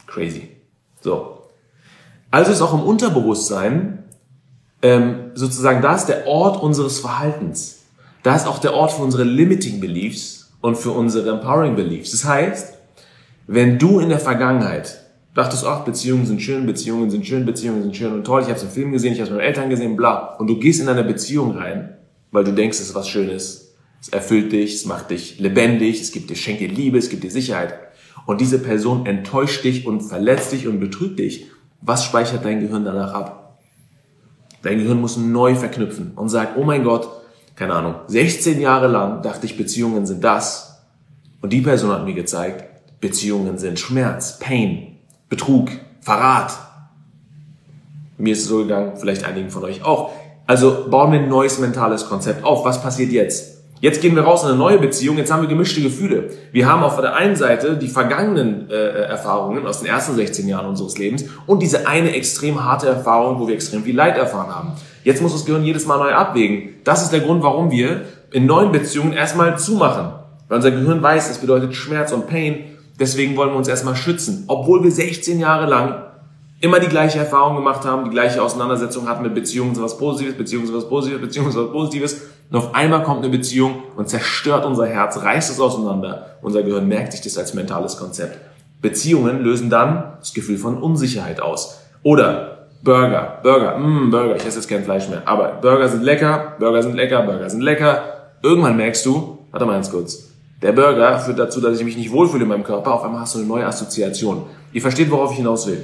[0.06, 0.50] Crazy.
[1.00, 1.48] So.
[2.30, 4.01] Also ist auch im Unterbewusstsein
[4.82, 7.80] ähm, sozusagen, da ist der Ort unseres Verhaltens.
[8.22, 12.12] Da ist auch der Ort für unsere limiting beliefs und für unsere empowering beliefs.
[12.12, 12.74] Das heißt,
[13.46, 15.02] wenn du in der Vergangenheit
[15.34, 18.42] Dachtest, ach, Beziehungen sind schön, Beziehungen sind schön, Beziehungen sind schön und toll.
[18.42, 20.36] Ich habe es im Film gesehen, ich habe es mit meinen Eltern gesehen, bla.
[20.36, 21.96] Und du gehst in eine Beziehung rein,
[22.32, 23.74] weil du denkst, es ist was Schönes.
[24.00, 27.24] Es erfüllt dich, es macht dich lebendig, es gibt dir, schenkt dir Liebe, es gibt
[27.24, 27.74] dir Sicherheit.
[28.26, 31.46] Und diese Person enttäuscht dich und verletzt dich und betrügt dich.
[31.80, 33.41] Was speichert dein Gehirn danach ab?
[34.62, 37.08] Dein Gehirn muss neu verknüpfen und sagt, oh mein Gott,
[37.56, 40.80] keine Ahnung, 16 Jahre lang dachte ich, Beziehungen sind das.
[41.40, 42.64] Und die Person hat mir gezeigt,
[43.00, 44.98] Beziehungen sind Schmerz, Pain,
[45.28, 45.70] Betrug,
[46.00, 46.52] Verrat.
[48.18, 50.12] Mir ist es so gegangen, vielleicht einigen von euch auch.
[50.46, 52.64] Also bauen wir ein neues mentales Konzept auf.
[52.64, 53.61] Was passiert jetzt?
[53.82, 55.18] Jetzt gehen wir raus in eine neue Beziehung.
[55.18, 56.30] Jetzt haben wir gemischte Gefühle.
[56.52, 60.66] Wir haben auf der einen Seite die vergangenen äh, Erfahrungen aus den ersten 16 Jahren
[60.66, 64.72] unseres Lebens und diese eine extrem harte Erfahrung, wo wir extrem viel Leid erfahren haben.
[65.02, 66.74] Jetzt muss das Gehirn jedes Mal neu abwägen.
[66.84, 70.12] Das ist der Grund, warum wir in neuen Beziehungen erstmal zumachen.
[70.46, 72.76] Weil unser Gehirn weiß, es bedeutet Schmerz und Pain.
[73.00, 74.44] Deswegen wollen wir uns erstmal schützen.
[74.46, 76.04] Obwohl wir 16 Jahre lang
[76.60, 80.72] immer die gleiche Erfahrung gemacht haben, die gleiche Auseinandersetzung hatten mit Beziehungen was Positives, Beziehungen
[80.72, 82.22] was Positives, Beziehungen was Positives.
[82.52, 86.36] Und auf einmal kommt eine Beziehung und zerstört unser Herz, reißt es auseinander.
[86.42, 88.38] Unser Gehirn merkt sich das als mentales Konzept.
[88.82, 91.80] Beziehungen lösen dann das Gefühl von Unsicherheit aus.
[92.02, 96.56] Oder Burger, Burger, mh, Burger, ich esse jetzt kein Fleisch mehr, aber Burger sind lecker,
[96.58, 98.02] Burger sind lecker, Burger sind lecker.
[98.42, 100.28] Irgendwann merkst du, warte mal ganz kurz,
[100.60, 103.34] der Burger führt dazu, dass ich mich nicht wohlfühle in meinem Körper, auf einmal hast
[103.34, 104.42] du eine neue Assoziation.
[104.74, 105.82] Ihr versteht, worauf ich hinaus will.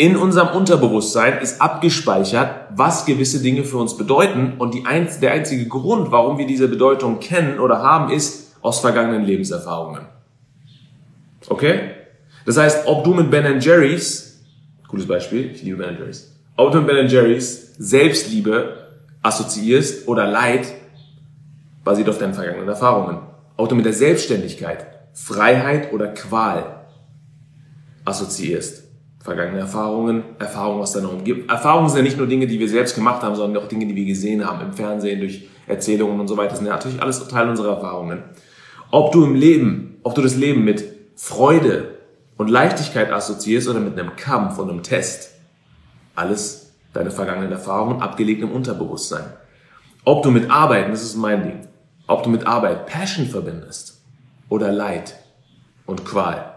[0.00, 5.32] In unserem Unterbewusstsein ist abgespeichert, was gewisse Dinge für uns bedeuten und die ein, der
[5.32, 10.06] einzige Grund, warum wir diese Bedeutung kennen oder haben, ist aus vergangenen Lebenserfahrungen.
[11.50, 11.90] Okay?
[12.46, 14.40] Das heißt, ob du mit Ben Jerry's,
[14.88, 18.78] gutes Beispiel, ich liebe Ben Jerry's, ob du mit Ben Jerry's Selbstliebe
[19.20, 20.66] assoziierst oder Leid,
[21.84, 23.18] basiert auf deinen vergangenen Erfahrungen.
[23.58, 26.86] Ob du mit der Selbstständigkeit Freiheit oder Qual
[28.06, 28.79] assoziierst
[29.22, 31.48] vergangene Erfahrungen, Erfahrungen aus deiner Umgebung.
[31.48, 33.94] Erfahrungen sind ja nicht nur Dinge, die wir selbst gemacht haben, sondern auch Dinge, die
[33.94, 36.50] wir gesehen haben im Fernsehen, durch Erzählungen und so weiter.
[36.50, 38.22] Das sind ja natürlich alles Teil unserer Erfahrungen.
[38.90, 40.84] Ob du im Leben, ob du das Leben mit
[41.16, 41.98] Freude
[42.38, 45.32] und Leichtigkeit assoziierst oder mit einem Kampf und einem Test,
[46.14, 49.24] alles deine vergangenen Erfahrungen abgelegt im Unterbewusstsein.
[50.04, 51.68] Ob du mit Arbeit, das ist mein Ding,
[52.06, 54.00] ob du mit Arbeit Passion verbindest
[54.48, 55.14] oder Leid
[55.86, 56.54] und Qual.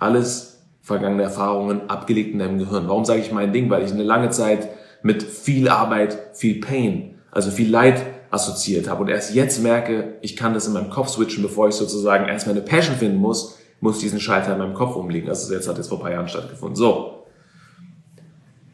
[0.00, 0.47] Alles
[0.88, 2.88] vergangene Erfahrungen abgelegt in deinem Gehirn.
[2.88, 3.70] Warum sage ich mein Ding?
[3.70, 4.68] Weil ich eine lange Zeit
[5.02, 10.36] mit viel Arbeit, viel Pain, also viel Leid assoziiert habe und erst jetzt merke, ich
[10.36, 14.00] kann das in meinem Kopf switchen, bevor ich sozusagen erstmal eine Passion finden muss, muss
[14.00, 15.28] diesen Schalter in meinem Kopf umlegen.
[15.28, 16.76] Also jetzt hat jetzt vor ein paar Jahren stattgefunden.
[16.76, 17.24] So.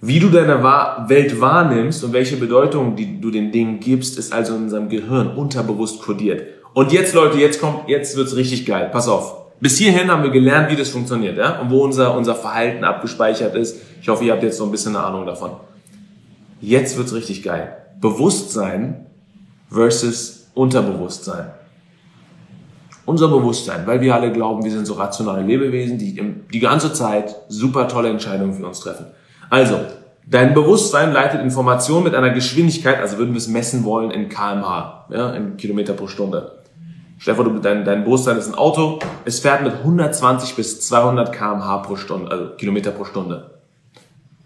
[0.01, 4.55] Wie du deine Welt wahrnimmst und welche Bedeutung die du den Dingen gibst, ist also
[4.55, 6.43] in unserem Gehirn unterbewusst kodiert.
[6.75, 8.91] Und jetzt Leute, jetzt kommt, jetzt wird's richtig geil.
[8.93, 9.44] Pass auf.
[9.65, 11.59] Bis hierhin haben wir gelernt, wie das funktioniert, ja?
[11.59, 13.81] Und wo unser, unser Verhalten abgespeichert ist.
[13.99, 15.53] Ich hoffe, ihr habt jetzt so ein bisschen eine Ahnung davon.
[16.61, 17.75] Jetzt wird's richtig geil.
[17.99, 19.07] Bewusstsein
[19.71, 21.47] versus Unterbewusstsein.
[23.07, 26.23] Unser Bewusstsein, weil wir alle glauben, wir sind so rationale Lebewesen, die
[26.53, 29.07] die ganze Zeit super tolle Entscheidungen für uns treffen.
[29.49, 29.81] Also,
[30.27, 35.07] dein Bewusstsein leitet Informationen mit einer Geschwindigkeit, also würden wir es messen wollen in kmh,
[35.09, 36.64] ja, in Kilometer pro Stunde.
[37.19, 41.97] Stefan, dein, dein Bewusstsein ist ein Auto, es fährt mit 120 bis 200 kmh pro
[41.97, 43.51] Stunde, also Kilometer pro Stunde.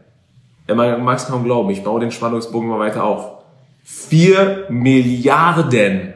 [0.67, 3.43] man mag es kaum glauben, ich baue den Spannungsbogen mal weiter auf.
[3.83, 6.13] 4 Milliarden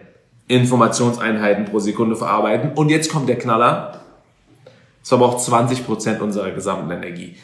[0.48, 2.72] Informationseinheiten pro Sekunde verarbeiten.
[2.74, 4.02] Und jetzt kommt der Knaller.
[5.04, 7.38] Es verbraucht 20% unserer gesamten Energie.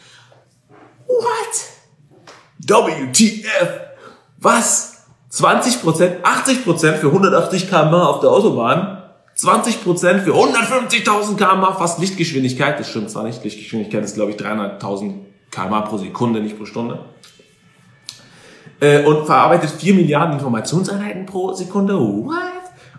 [1.06, 1.74] What?
[2.58, 3.80] WTF?
[4.38, 4.94] Was?
[5.30, 9.02] 20%, 80% für 180 km auf der Autobahn,
[9.36, 12.78] 20% für 150.000 km fast Lichtgeschwindigkeit.
[12.78, 15.14] Das stimmt zwar nicht, Lichtgeschwindigkeit ist glaube ich 300.000
[15.54, 16.98] km pro Sekunde, nicht pro Stunde.
[18.80, 21.94] Äh, und verarbeitet 4 Milliarden Informationseinheiten pro Sekunde.
[21.94, 22.34] What?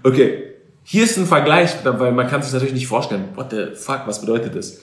[0.03, 3.29] Okay, hier ist ein Vergleich, weil man kann sich natürlich nicht vorstellen.
[3.35, 4.81] What the fuck, was bedeutet das?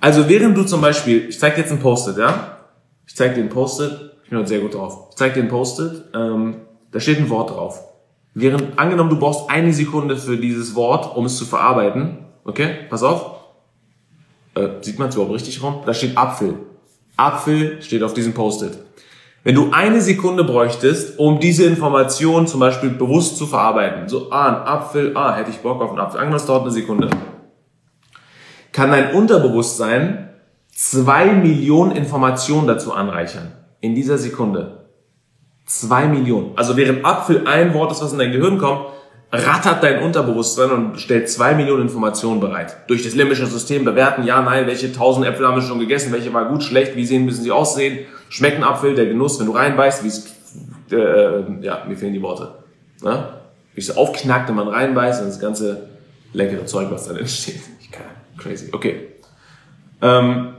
[0.00, 2.58] Also während du zum Beispiel, ich zeig dir jetzt ein Post-it, ja?
[3.06, 5.08] Ich zeig dir ein Post-it, ich bin heute sehr gut drauf.
[5.10, 6.58] Ich zeig dir ein Post-it, ähm,
[6.92, 7.82] da steht ein Wort drauf.
[8.34, 12.18] Während, angenommen, du brauchst eine Sekunde für dieses Wort, um es zu verarbeiten.
[12.44, 13.38] Okay, pass auf.
[14.54, 15.82] Äh, sieht man es überhaupt richtig rum?
[15.84, 16.54] Da steht Apfel.
[17.18, 18.78] Apfel steht auf diesem Post-it.
[19.44, 24.48] Wenn du eine Sekunde bräuchtest, um diese Information zum Beispiel bewusst zu verarbeiten, so, ah,
[24.48, 27.10] ein Apfel, ah, hätte ich Bock auf einen Apfel, es dauert eine Sekunde,
[28.72, 30.30] kann dein Unterbewusstsein
[30.70, 33.52] zwei Millionen Informationen dazu anreichern.
[33.80, 34.88] In dieser Sekunde.
[35.66, 36.52] Zwei Millionen.
[36.56, 38.86] Also während Apfel ein Wort ist, was in dein Gehirn kommt,
[39.30, 42.76] rattert dein Unterbewusstsein und stellt zwei Millionen Informationen bereit.
[42.88, 46.32] Durch das limbische System bewerten, ja, nein, welche tausend Äpfel haben wir schon gegessen, welche
[46.32, 50.02] war gut, schlecht, wie sehen, müssen sie aussehen, schmecken Apfel, der Genuss, wenn du reinbeißt,
[50.02, 50.34] wie es,
[50.90, 52.54] äh, ja, mir fehlen die Worte.
[53.02, 53.28] Ne?
[53.74, 55.88] Wie es aufknackt, wenn man reinbeißt und das ganze
[56.32, 57.60] leckere Zeug, was dann entsteht.
[57.80, 58.04] Ich kann,
[58.36, 58.68] crazy.
[58.72, 59.08] Okay.
[60.02, 60.52] Ähm,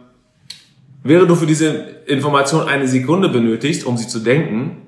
[1.04, 1.68] wäre du für diese
[2.08, 4.88] Information eine Sekunde benötigst, um sie zu denken,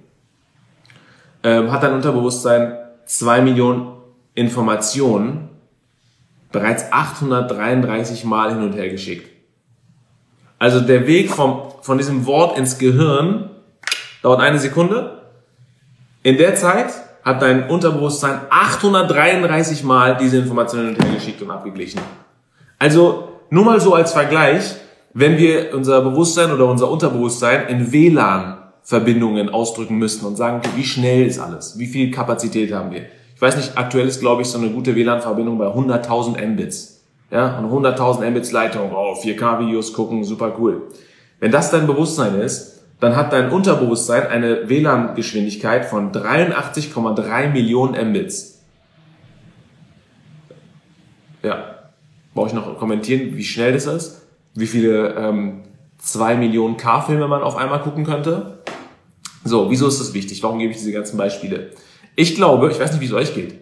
[1.44, 3.94] ähm, hat dein Unterbewusstsein zwei Millionen
[4.34, 5.50] Informationen
[6.52, 9.30] bereits 833 Mal hin und her geschickt.
[10.60, 13.50] Also der Weg vom, von diesem Wort ins Gehirn
[14.22, 15.22] dauert eine Sekunde.
[16.24, 21.52] In der Zeit hat dein Unterbewusstsein 833 Mal diese Informationen hin und her geschickt und
[21.52, 22.02] abgeglichen.
[22.78, 24.76] Also nur mal so als Vergleich,
[25.14, 30.84] wenn wir unser Bewusstsein oder unser Unterbewusstsein in WLAN Verbindungen ausdrücken müssten und sagen, wie
[30.84, 31.78] schnell ist alles?
[31.78, 33.06] Wie viel Kapazität haben wir?
[33.36, 37.02] Ich weiß nicht, aktuell ist, glaube ich, so eine gute WLAN-Verbindung bei 100.000 Mbits.
[37.32, 40.84] Ja, und 100.000 Mbits Leitung, oh, 4K-Videos gucken, super cool.
[41.40, 48.62] Wenn das dein Bewusstsein ist, dann hat dein Unterbewusstsein eine WLAN-Geschwindigkeit von 83,3 Millionen Mbits.
[51.42, 51.76] Ja,
[52.36, 54.22] brauche ich noch kommentieren, wie schnell das ist?
[54.54, 55.64] Wie viele ähm,
[55.98, 58.60] 2 Millionen K-Filme man auf einmal gucken könnte?
[59.44, 60.44] So, wieso ist das wichtig?
[60.44, 61.72] Warum gebe ich diese ganzen Beispiele?
[62.16, 63.56] Ich glaube, ich weiß nicht, wie es euch geht.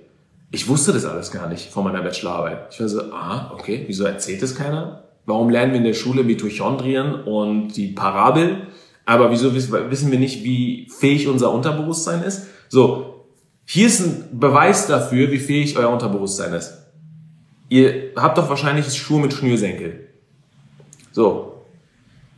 [0.51, 2.67] Ich wusste das alles gar nicht von meiner Bachelorarbeit.
[2.71, 5.03] Ich war so, ah, okay, wieso erzählt es keiner?
[5.25, 8.67] Warum lernen wir in der Schule Mitochondrien und die Parabel?
[9.05, 12.47] Aber wieso wissen wir nicht, wie fähig unser Unterbewusstsein ist?
[12.67, 13.25] So,
[13.65, 16.73] hier ist ein Beweis dafür, wie fähig euer Unterbewusstsein ist.
[17.69, 20.09] Ihr habt doch wahrscheinlich Schuhe mit Schnürsenkel.
[21.11, 21.63] So,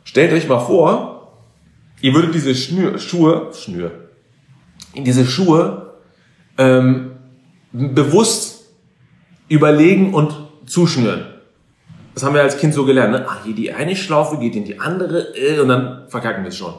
[0.04, 1.11] stellt euch mal vor,
[2.02, 3.92] Ihr würdet diese Schnür, Schuhe, Schnür,
[4.96, 5.94] diese Schuhe
[6.58, 7.12] ähm,
[7.72, 8.66] bewusst
[9.48, 10.34] überlegen und
[10.66, 11.26] zuschnüren.
[12.14, 13.12] Das haben wir als Kind so gelernt.
[13.14, 13.26] Ne?
[13.28, 16.58] Ah, hier die eine Schlaufe geht in die andere äh, und dann verkacken wir es
[16.58, 16.74] schon.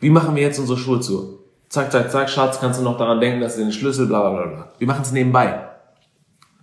[0.00, 1.40] Wie machen wir jetzt unsere Schuhe zu?
[1.68, 4.46] Zack, zack, zack, Schatz, kannst du noch daran denken, dass du den Schlüssel, bla bla
[4.46, 4.72] bla.
[4.78, 5.60] Wir machen es nebenbei.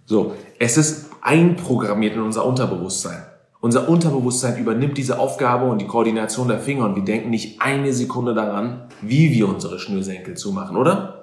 [0.06, 3.24] So, es ist einprogrammiert in unser Unterbewusstsein.
[3.60, 7.92] Unser Unterbewusstsein übernimmt diese Aufgabe und die Koordination der Finger und wir denken nicht eine
[7.92, 11.18] Sekunde daran, wie wir unsere Schnürsenkel zumachen, oder?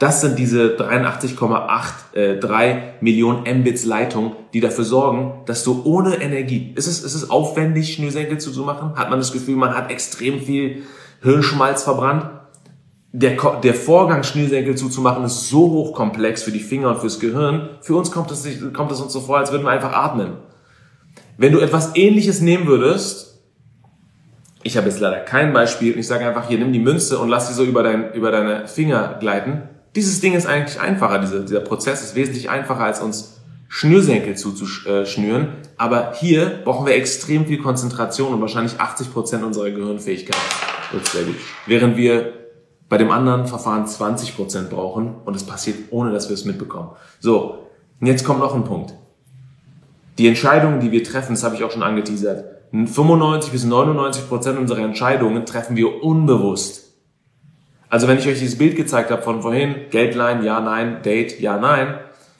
[0.00, 6.72] Das sind diese 83,83 äh, Millionen Mbits Leitung, die dafür sorgen, dass du ohne Energie,
[6.74, 8.96] ist es, ist es aufwendig, Schnürsenkel zuzumachen?
[8.96, 10.84] Hat man das Gefühl, man hat extrem viel
[11.22, 12.30] Hirnschmalz verbrannt?
[13.12, 17.68] Der, der Vorgang, Schnürsenkel zuzumachen, ist so hochkomplex für die Finger und fürs Gehirn.
[17.82, 20.32] Für uns kommt es, kommt es uns so vor, als würden wir einfach atmen.
[21.40, 23.40] Wenn du etwas ähnliches nehmen würdest,
[24.62, 27.48] ich habe jetzt leider kein Beispiel, ich sage einfach, hier nimm die Münze und lass
[27.48, 29.62] sie so über, dein, über deine Finger gleiten.
[29.96, 35.54] Dieses Ding ist eigentlich einfacher, dieser, dieser Prozess ist wesentlich einfacher, als uns Schnürsenkel zuzuschnüren.
[35.78, 40.36] Aber hier brauchen wir extrem viel Konzentration und wahrscheinlich 80 Prozent unserer Gehirnfähigkeit.
[40.92, 41.36] Das ist sehr gut.
[41.64, 42.34] Während wir
[42.90, 46.90] bei dem anderen Verfahren 20 Prozent brauchen und es passiert, ohne dass wir es mitbekommen.
[47.18, 47.66] So,
[47.98, 48.92] und jetzt kommt noch ein Punkt.
[50.20, 54.58] Die Entscheidungen, die wir treffen, das habe ich auch schon angeteasert, 95 bis 99 Prozent
[54.58, 56.92] unserer Entscheidungen treffen wir unbewusst.
[57.88, 61.56] Also wenn ich euch dieses Bild gezeigt habe von vorhin, Geldline, ja, nein, Date, ja,
[61.56, 61.94] nein,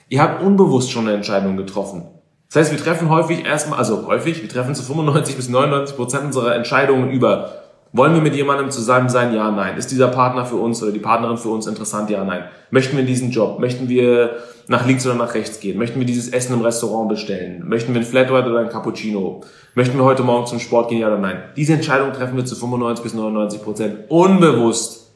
[0.09, 2.03] ihr habt unbewusst schon eine Entscheidung getroffen.
[2.49, 6.25] Das heißt, wir treffen häufig erstmal, also häufig, wir treffen zu 95 bis 99 Prozent
[6.25, 7.60] unserer Entscheidungen über
[7.93, 9.33] Wollen wir mit jemandem zusammen sein?
[9.33, 9.75] Ja, nein.
[9.75, 12.09] Ist dieser Partner für uns oder die Partnerin für uns interessant?
[12.09, 12.45] Ja, nein.
[12.69, 13.59] Möchten wir diesen Job?
[13.59, 15.77] Möchten wir nach links oder nach rechts gehen?
[15.77, 17.67] Möchten wir dieses Essen im Restaurant bestellen?
[17.67, 19.41] Möchten wir ein Flat White oder ein Cappuccino?
[19.75, 20.99] Möchten wir heute Morgen zum Sport gehen?
[20.99, 21.43] Ja oder nein?
[21.57, 25.11] Diese Entscheidung treffen wir zu 95 bis 99 Prozent unbewusst.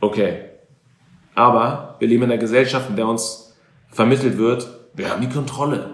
[0.00, 0.40] Okay.
[1.36, 3.56] Aber wir leben in einer Gesellschaft, in der uns
[3.92, 5.90] vermittelt wird, wir haben die Kontrolle.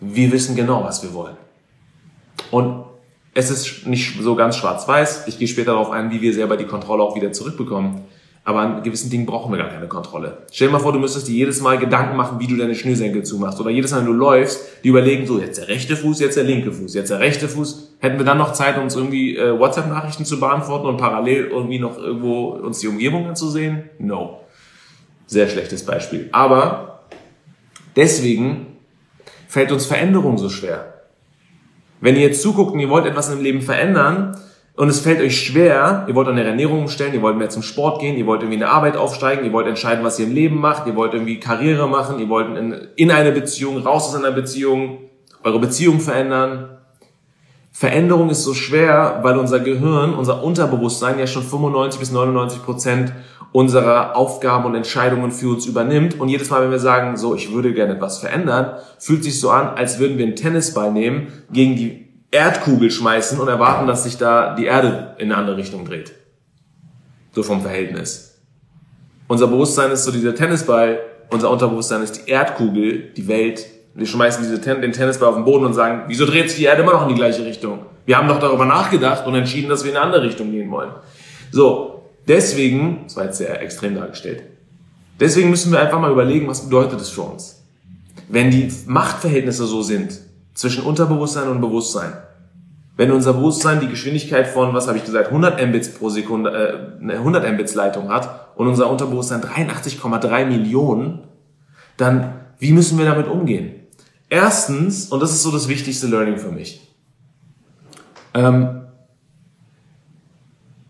[0.00, 1.36] Wir wissen genau, was wir wollen.
[2.50, 2.84] Und
[3.34, 5.24] es ist nicht so ganz schwarz-weiß.
[5.26, 8.02] Ich gehe später darauf ein, wie wir selber die Kontrolle auch wieder zurückbekommen.
[8.46, 10.38] Aber an gewissen Dingen brauchen wir gar keine Kontrolle.
[10.52, 13.22] Stell dir mal vor, du müsstest dir jedes Mal Gedanken machen, wie du deine Schnürsenkel
[13.22, 13.58] zumachst.
[13.58, 16.44] Oder jedes Mal, wenn du läufst, die überlegen so, jetzt der rechte Fuß, jetzt der
[16.44, 17.94] linke Fuß, jetzt der rechte Fuß.
[18.00, 21.96] Hätten wir dann noch Zeit, uns irgendwie äh, WhatsApp-Nachrichten zu beantworten und parallel irgendwie noch
[21.96, 23.84] irgendwo uns die Umgebung anzusehen?
[23.98, 24.40] No.
[25.26, 26.28] Sehr schlechtes Beispiel.
[26.32, 27.00] Aber
[27.96, 28.76] deswegen
[29.48, 30.93] fällt uns Veränderung so schwer.
[32.04, 34.36] Wenn ihr jetzt zuguckt und ihr wollt etwas im Leben verändern
[34.76, 37.98] und es fällt euch schwer, ihr wollt eure Ernährung umstellen, ihr wollt mehr zum Sport
[37.98, 40.60] gehen, ihr wollt irgendwie in der Arbeit aufsteigen, ihr wollt entscheiden, was ihr im Leben
[40.60, 44.32] macht, ihr wollt irgendwie Karriere machen, ihr wollt in, in eine Beziehung, raus aus einer
[44.32, 44.98] Beziehung,
[45.44, 46.76] eure Beziehung verändern.
[47.72, 53.14] Veränderung ist so schwer, weil unser Gehirn, unser Unterbewusstsein ja schon 95 bis 99 Prozent
[53.54, 56.18] unserer Aufgaben und Entscheidungen für uns übernimmt.
[56.18, 59.50] Und jedes Mal, wenn wir sagen, so, ich würde gerne etwas verändern, fühlt sich so
[59.50, 64.18] an, als würden wir einen Tennisball nehmen, gegen die Erdkugel schmeißen und erwarten, dass sich
[64.18, 66.14] da die Erde in eine andere Richtung dreht.
[67.30, 68.42] So vom Verhältnis.
[69.28, 70.98] Unser Bewusstsein ist so dieser Tennisball,
[71.30, 73.64] unser Unterbewusstsein ist die Erdkugel, die Welt.
[73.94, 76.64] Wir schmeißen diese Ten den Tennisball auf den Boden und sagen, wieso dreht sich die
[76.64, 77.86] Erde immer noch in die gleiche Richtung?
[78.04, 80.90] Wir haben doch darüber nachgedacht und entschieden, dass wir in eine andere Richtung gehen wollen.
[81.52, 81.94] So,
[82.26, 84.42] Deswegen, das war jetzt sehr extrem dargestellt,
[85.20, 87.62] deswegen müssen wir einfach mal überlegen, was bedeutet es für uns.
[88.28, 90.20] Wenn die Machtverhältnisse so sind,
[90.54, 92.12] zwischen Unterbewusstsein und Bewusstsein,
[92.96, 97.12] wenn unser Bewusstsein die Geschwindigkeit von, was habe ich gesagt, 100 Mbits pro Sekunde, äh,
[97.12, 101.24] 100 Mbits Leitung hat und unser Unterbewusstsein 83,3 Millionen,
[101.96, 103.74] dann wie müssen wir damit umgehen?
[104.28, 106.88] Erstens, und das ist so das wichtigste Learning für mich,
[108.32, 108.83] ähm,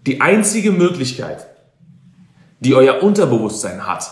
[0.06, 1.46] die einzige Möglichkeit,
[2.60, 4.10] die euer Unterbewusstsein hat,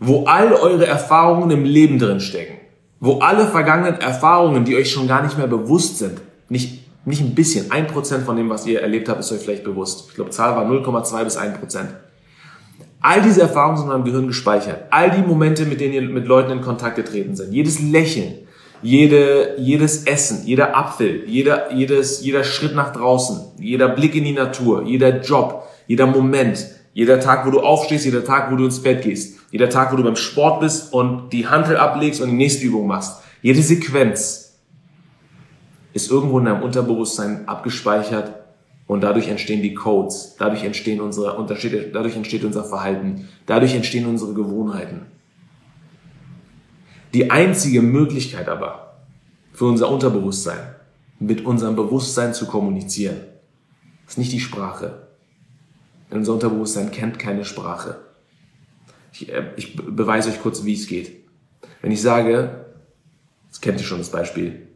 [0.00, 2.54] wo all eure Erfahrungen im Leben drin stecken,
[3.00, 7.34] wo alle vergangenen Erfahrungen, die euch schon gar nicht mehr bewusst sind, nicht, nicht ein
[7.34, 10.06] bisschen, ein Prozent von dem, was ihr erlebt habt, ist euch vielleicht bewusst.
[10.08, 11.90] Ich glaube, Zahl war 0,2 bis 1 Prozent.
[13.00, 14.86] All diese Erfahrungen sind in eurem Gehirn gespeichert.
[14.90, 17.52] All die Momente, mit denen ihr mit Leuten in Kontakt getreten seid.
[17.52, 18.34] Jedes Lächeln,
[18.82, 24.32] jede, jedes Essen, jeder Apfel, jeder, jedes, jeder Schritt nach draußen, jeder Blick in die
[24.32, 28.82] Natur, jeder Job, jeder Moment, jeder Tag, wo du aufstehst, jeder Tag, wo du ins
[28.82, 32.36] Bett gehst, jeder Tag, wo du beim Sport bist und die Handel ablegst und die
[32.36, 33.22] nächste Übung machst.
[33.42, 34.58] Jede Sequenz
[35.92, 38.34] ist irgendwo in deinem Unterbewusstsein abgespeichert
[38.86, 41.36] und dadurch entstehen die Codes, dadurch entstehen unsere,
[41.92, 45.06] dadurch entsteht unser Verhalten, dadurch entstehen unsere Gewohnheiten.
[47.14, 48.98] Die einzige Möglichkeit aber
[49.52, 50.74] für unser Unterbewusstsein,
[51.18, 53.16] mit unserem Bewusstsein zu kommunizieren,
[54.06, 55.08] ist nicht die Sprache.
[56.10, 57.96] Denn unser Unterbewusstsein kennt keine Sprache.
[59.12, 61.24] Ich, äh, ich beweise euch kurz, wie es geht.
[61.82, 62.66] Wenn ich sage,
[63.48, 64.68] das kennt ihr schon das Beispiel,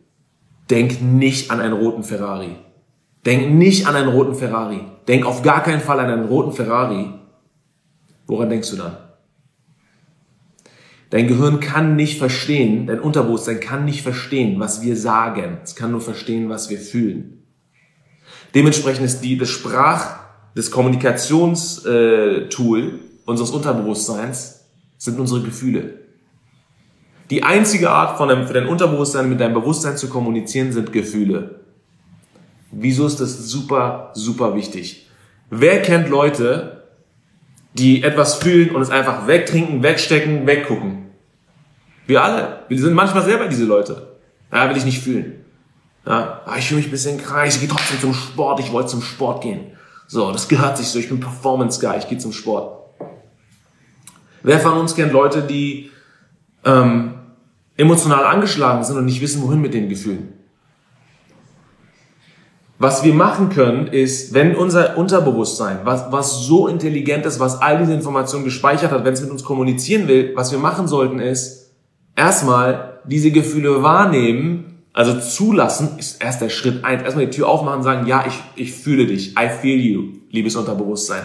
[0.70, 2.56] denk nicht an einen roten Ferrari.
[3.24, 4.80] Denk nicht an einen roten Ferrari.
[5.06, 7.12] Denk auf gar keinen Fall an einen roten Ferrari.
[8.26, 8.96] Woran denkst du dann?
[11.12, 15.58] Dein Gehirn kann nicht verstehen, dein Unterbewusstsein kann nicht verstehen, was wir sagen.
[15.62, 17.42] Es kann nur verstehen, was wir fühlen.
[18.54, 20.20] Dementsprechend ist die, das Sprach,
[20.54, 22.92] das Kommunikationstool äh,
[23.26, 24.64] unseres Unterbewusstseins
[24.96, 25.98] sind unsere Gefühle.
[27.28, 31.60] Die einzige Art von dem, für dein Unterbewusstsein mit deinem Bewusstsein zu kommunizieren sind Gefühle.
[32.70, 35.10] Wieso ist das super, super wichtig?
[35.50, 36.71] Wer kennt Leute,
[37.74, 41.10] die etwas fühlen und es einfach wegtrinken, wegstecken, weggucken?
[42.06, 42.64] Wir alle.
[42.68, 44.16] Wir sind manchmal selber diese Leute.
[44.52, 45.44] Ja, will ich nicht fühlen.
[46.04, 48.88] Ja, ah, ich fühle mich ein bisschen krank, ich gehe trotzdem zum Sport, ich wollte
[48.88, 49.72] zum Sport gehen.
[50.08, 52.82] So, das gehört sich so, ich bin Performance Guy, ich gehe zum Sport.
[54.42, 55.90] Wer von uns kennt Leute, die
[56.64, 57.14] ähm,
[57.76, 60.32] emotional angeschlagen sind und nicht wissen, wohin mit den Gefühlen?
[62.82, 67.78] Was wir machen können, ist, wenn unser Unterbewusstsein, was, was so intelligent ist, was all
[67.78, 71.70] diese Informationen gespeichert hat, wenn es mit uns kommunizieren will, was wir machen sollten, ist,
[72.16, 77.04] erstmal diese Gefühle wahrnehmen, also zulassen, ist erst der Schritt eins.
[77.04, 81.22] Erstmal die Tür aufmachen sagen, ja, ich, ich fühle dich, I feel you, liebes Unterbewusstsein.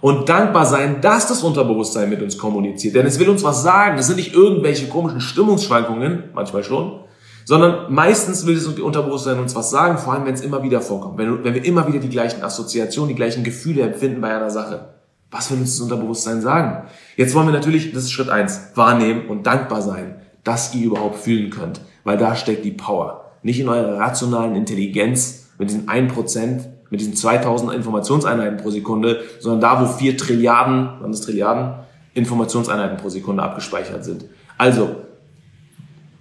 [0.00, 2.94] Und dankbar sein, dass das Unterbewusstsein mit uns kommuniziert.
[2.94, 3.98] Denn es will uns was sagen.
[3.98, 7.00] Es sind nicht irgendwelche komischen Stimmungsschwankungen, manchmal schon,
[7.48, 11.16] Sondern meistens will das Unterbewusstsein uns was sagen, vor allem wenn es immer wieder vorkommt.
[11.16, 14.88] Wenn, wenn wir immer wieder die gleichen Assoziationen, die gleichen Gefühle empfinden bei einer Sache.
[15.30, 16.88] Was will uns das Unterbewusstsein sagen?
[17.16, 21.18] Jetzt wollen wir natürlich, das ist Schritt eins, wahrnehmen und dankbar sein, dass ihr überhaupt
[21.20, 21.80] fühlen könnt.
[22.02, 23.30] Weil da steckt die Power.
[23.44, 29.60] Nicht in eurer rationalen Intelligenz mit diesen 1%, mit diesen 2000 Informationseinheiten pro Sekunde, sondern
[29.60, 31.74] da, wo 4 Trilliarden, wann ist Trilliarden,
[32.14, 34.24] Informationseinheiten pro Sekunde abgespeichert sind.
[34.58, 34.96] Also,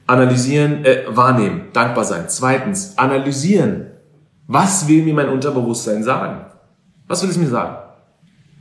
[0.08, 2.26] analysieren, äh, wahrnehmen, dankbar sein.
[2.28, 3.88] Zweitens, analysieren.
[4.48, 6.46] Was will mir mein Unterbewusstsein sagen?
[7.08, 7.78] Was will es mir sagen?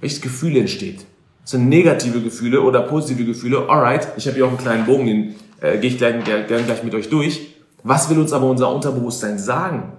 [0.01, 1.07] Welches Gefühl entsteht?
[1.45, 3.69] sind negative Gefühle oder positive Gefühle.
[3.69, 6.83] Alright, ich habe hier auch einen kleinen Bogen, den äh, gehe ich gleich, gleich, gleich
[6.83, 7.55] mit euch durch.
[7.83, 9.93] Was will uns aber unser Unterbewusstsein sagen?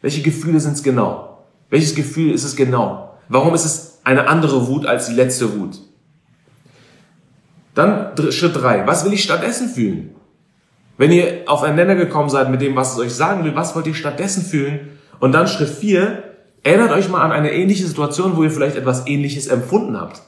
[0.00, 1.44] Welche Gefühle sind es genau?
[1.68, 3.14] Welches Gefühl ist es genau?
[3.28, 5.78] Warum ist es eine andere Wut als die letzte Wut?
[7.74, 8.86] Dann Schritt drei.
[8.86, 10.15] Was will ich stattdessen fühlen?
[10.98, 13.74] Wenn ihr auf einen Nenner gekommen seid mit dem, was es euch sagen will, was
[13.74, 14.98] wollt ihr stattdessen fühlen?
[15.20, 16.22] Und dann Schritt vier.
[16.62, 20.22] Erinnert euch mal an eine ähnliche Situation, wo ihr vielleicht etwas Ähnliches empfunden habt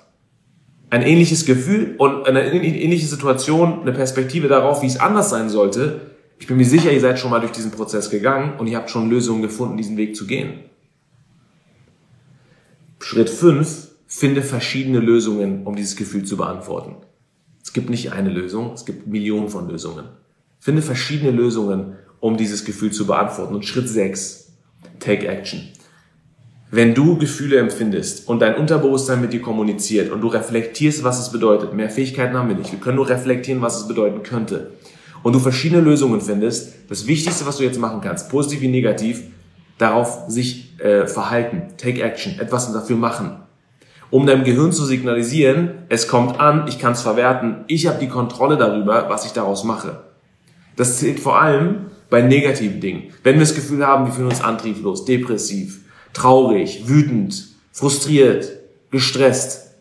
[0.90, 6.00] ein ähnliches Gefühl und eine ähnliche Situation, eine Perspektive darauf, wie es anders sein sollte.
[6.38, 8.90] Ich bin mir sicher, ihr seid schon mal durch diesen Prozess gegangen und ihr habt
[8.90, 10.60] schon Lösungen gefunden, diesen Weg zu gehen.
[13.00, 16.96] Schritt 5, finde verschiedene Lösungen, um dieses Gefühl zu beantworten.
[17.62, 20.06] Es gibt nicht eine Lösung, es gibt Millionen von Lösungen.
[20.58, 23.54] Finde verschiedene Lösungen, um dieses Gefühl zu beantworten.
[23.54, 24.52] Und Schritt 6,
[24.98, 25.68] take action.
[26.70, 31.32] Wenn du Gefühle empfindest und dein Unterbewusstsein mit dir kommuniziert und du reflektierst, was es
[31.32, 34.72] bedeutet, mehr Fähigkeiten haben wir nicht, wir können nur reflektieren, was es bedeuten könnte,
[35.22, 39.22] und du verschiedene Lösungen findest, das Wichtigste, was du jetzt machen kannst, positiv wie negativ,
[39.78, 43.36] darauf sich äh, verhalten, take action, etwas dafür machen,
[44.10, 48.08] um deinem Gehirn zu signalisieren, es kommt an, ich kann es verwerten, ich habe die
[48.08, 50.00] Kontrolle darüber, was ich daraus mache.
[50.78, 53.12] Das zählt vor allem bei negativen Dingen.
[53.24, 55.80] Wenn wir das Gefühl haben, wir fühlen uns antriebslos, depressiv,
[56.14, 58.48] traurig, wütend, frustriert,
[58.90, 59.72] gestresst.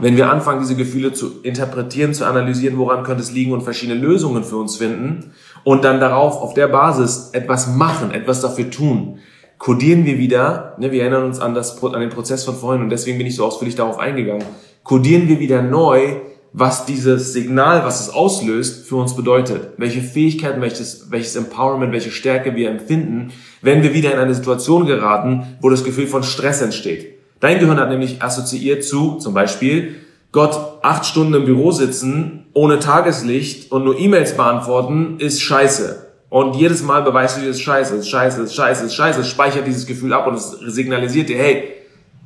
[0.00, 3.98] Wenn wir anfangen, diese Gefühle zu interpretieren, zu analysieren, woran könnte es liegen und verschiedene
[3.98, 9.20] Lösungen für uns finden und dann darauf, auf der Basis etwas machen, etwas dafür tun,
[9.58, 12.90] kodieren wir wieder, ne, wir erinnern uns an, das, an den Prozess von vorhin und
[12.90, 14.44] deswegen bin ich so ausführlich darauf eingegangen,
[14.82, 16.16] kodieren wir wieder neu
[16.58, 19.74] was dieses Signal, was es auslöst, für uns bedeutet.
[19.76, 23.32] Welche Fähigkeiten, welches, welches Empowerment, welche Stärke wir empfinden,
[23.62, 27.14] wenn wir wieder in eine Situation geraten, wo das Gefühl von Stress entsteht.
[27.38, 29.96] Dein Gehirn hat nämlich assoziiert zu, zum Beispiel,
[30.32, 36.06] Gott, acht Stunden im Büro sitzen, ohne Tageslicht und nur E-Mails beantworten, ist scheiße.
[36.28, 39.20] Und jedes Mal beweist du dir, es ist scheiße, es ist scheiße, es ist scheiße,
[39.20, 41.77] es speichert dieses Gefühl ab und es signalisiert dir, hey,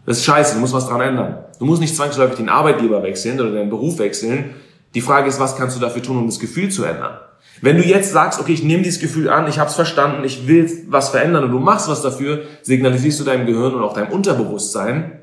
[0.04, 1.44] das ist scheiße, du musst was dran ändern.
[1.58, 4.54] Du musst nicht zwangsläufig den Arbeitgeber wechseln oder deinen Beruf wechseln.
[4.94, 7.18] Die Frage ist, was kannst du dafür tun, um das Gefühl zu ändern?
[7.60, 10.48] Wenn du jetzt sagst, okay, ich nehme dieses Gefühl an, ich habe es verstanden, ich
[10.48, 14.10] will was verändern und du machst was dafür, signalisierst du deinem Gehirn und auch deinem
[14.10, 15.20] Unterbewusstsein,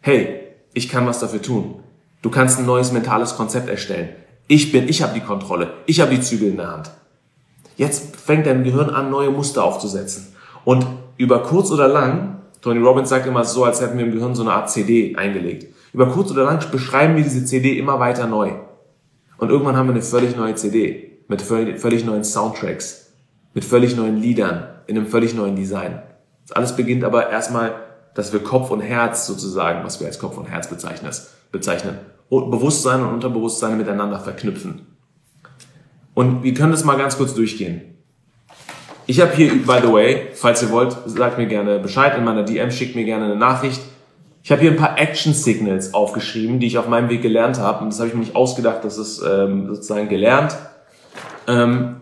[0.00, 0.40] hey,
[0.72, 1.80] ich kann was dafür tun.
[2.22, 4.08] Du kannst ein neues mentales Konzept erstellen.
[4.48, 6.90] Ich bin, ich habe die Kontrolle, ich habe die Zügel in der Hand.
[7.76, 10.34] Jetzt fängt dein Gehirn an, neue Muster aufzusetzen.
[10.64, 10.86] Und
[11.18, 14.40] über kurz oder lang Tony Robbins sagt immer so, als hätten wir im Gehirn so
[14.40, 15.66] eine Art CD eingelegt.
[15.92, 18.52] Über kurz oder lang beschreiben wir diese CD immer weiter neu.
[19.36, 23.12] Und irgendwann haben wir eine völlig neue CD mit völlig, neuen Soundtracks,
[23.52, 26.00] mit völlig neuen Liedern, in einem völlig neuen Design.
[26.46, 27.74] Das alles beginnt aber erstmal,
[28.14, 31.98] dass wir Kopf und Herz sozusagen, was wir als Kopf und Herz bezeichnen,
[32.30, 34.86] und Bewusstsein und Unterbewusstsein miteinander verknüpfen.
[36.14, 37.93] Und wir können das mal ganz kurz durchgehen.
[39.06, 42.42] Ich habe hier, by the way, falls ihr wollt, sagt mir gerne Bescheid in meiner
[42.42, 43.80] DM, schickt mir gerne eine Nachricht.
[44.42, 47.84] Ich habe hier ein paar Action Signals aufgeschrieben, die ich auf meinem Weg gelernt habe.
[47.84, 50.56] Und das habe ich mir nicht ausgedacht, das ist ähm, sozusagen gelernt.
[51.46, 51.96] Ähm,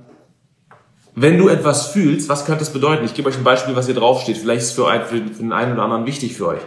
[1.15, 3.05] wenn du etwas fühlst, was könnte es bedeuten?
[3.05, 4.37] Ich gebe euch ein Beispiel, was hier draufsteht.
[4.37, 6.61] Vielleicht ist es für, ein, für, den einen oder anderen wichtig für euch.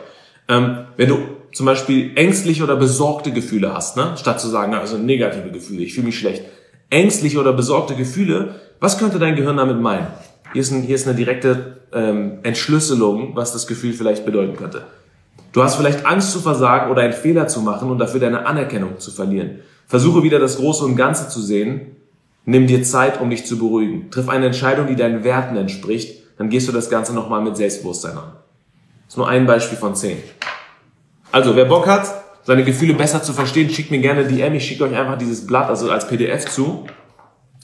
[0.50, 1.20] Ähm, wenn du
[1.54, 4.16] zum Beispiel ängstliche oder besorgte Gefühle hast, ne?
[4.18, 6.44] statt zu sagen, also negative Gefühle, ich fühle mich schlecht.
[6.90, 10.08] Ängstliche oder besorgte Gefühle was könnte dein Gehirn damit meinen?
[10.56, 14.84] Hier ist, ein, hier ist eine direkte ähm, Entschlüsselung, was das Gefühl vielleicht bedeuten könnte.
[15.52, 18.98] Du hast vielleicht Angst zu versagen oder einen Fehler zu machen und dafür deine Anerkennung
[18.98, 19.60] zu verlieren.
[19.86, 21.98] Versuche wieder das Große und Ganze zu sehen.
[22.46, 24.10] Nimm dir Zeit, um dich zu beruhigen.
[24.12, 26.24] Triff eine Entscheidung, die deinen Werten entspricht.
[26.38, 28.32] Dann gehst du das Ganze nochmal mit Selbstbewusstsein an.
[29.04, 30.20] Das ist nur ein Beispiel von zehn.
[31.34, 32.08] Also, wer Bock hat,
[32.46, 34.54] seine Gefühle besser zu verstehen, schickt mir gerne DM.
[34.54, 36.86] Ich schicke euch einfach dieses Blatt, also als PDF zu.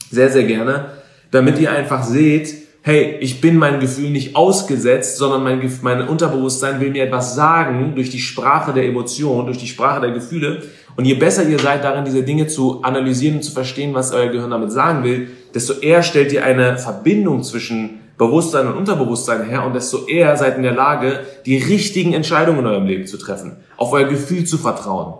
[0.09, 0.89] Sehr, sehr gerne
[1.31, 6.79] damit ihr einfach seht, hey, ich bin meinem Gefühl nicht ausgesetzt, sondern mein, mein Unterbewusstsein
[6.79, 10.63] will mir etwas sagen durch die Sprache der Emotionen, durch die Sprache der Gefühle.
[10.95, 14.29] Und je besser ihr seid darin, diese Dinge zu analysieren und zu verstehen, was euer
[14.29, 19.65] Gehirn damit sagen will, desto eher stellt ihr eine Verbindung zwischen Bewusstsein und Unterbewusstsein her
[19.65, 23.57] und desto eher seid in der Lage, die richtigen Entscheidungen in eurem Leben zu treffen,
[23.77, 25.15] auf euer Gefühl zu vertrauen,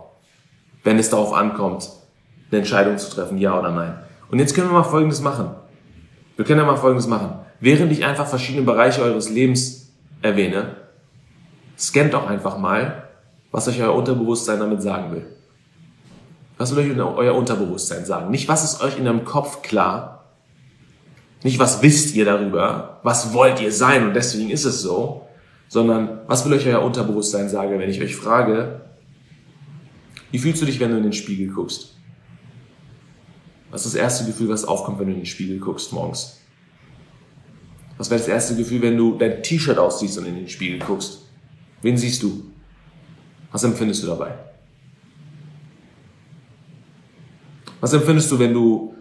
[0.84, 1.90] wenn es darauf ankommt,
[2.50, 3.98] eine Entscheidung zu treffen, ja oder nein.
[4.30, 5.50] Und jetzt können wir mal Folgendes machen.
[6.36, 7.41] Wir können ja mal Folgendes machen.
[7.62, 10.78] Während ich einfach verschiedene Bereiche eures Lebens erwähne,
[11.78, 13.08] scannt doch einfach mal,
[13.52, 15.26] was euch euer Unterbewusstsein damit sagen will.
[16.58, 18.32] Was will euch euer Unterbewusstsein sagen?
[18.32, 20.24] Nicht, was ist euch in eurem Kopf klar,
[21.44, 25.28] nicht, was wisst ihr darüber, was wollt ihr sein und deswegen ist es so,
[25.68, 28.80] sondern was will euch euer Unterbewusstsein sagen, wenn ich euch frage,
[30.32, 31.94] wie fühlst du dich, wenn du in den Spiegel guckst?
[33.70, 36.41] Was ist das erste Gefühl, was aufkommt, wenn du in den Spiegel guckst morgens?
[38.02, 41.20] Was wäre das erste Gefühl, wenn du dein T-Shirt ausziehst und in den Spiegel guckst?
[41.82, 42.50] Wen siehst du?
[43.52, 44.34] Was empfindest du dabei?
[47.80, 48.92] Was empfindest du, wenn du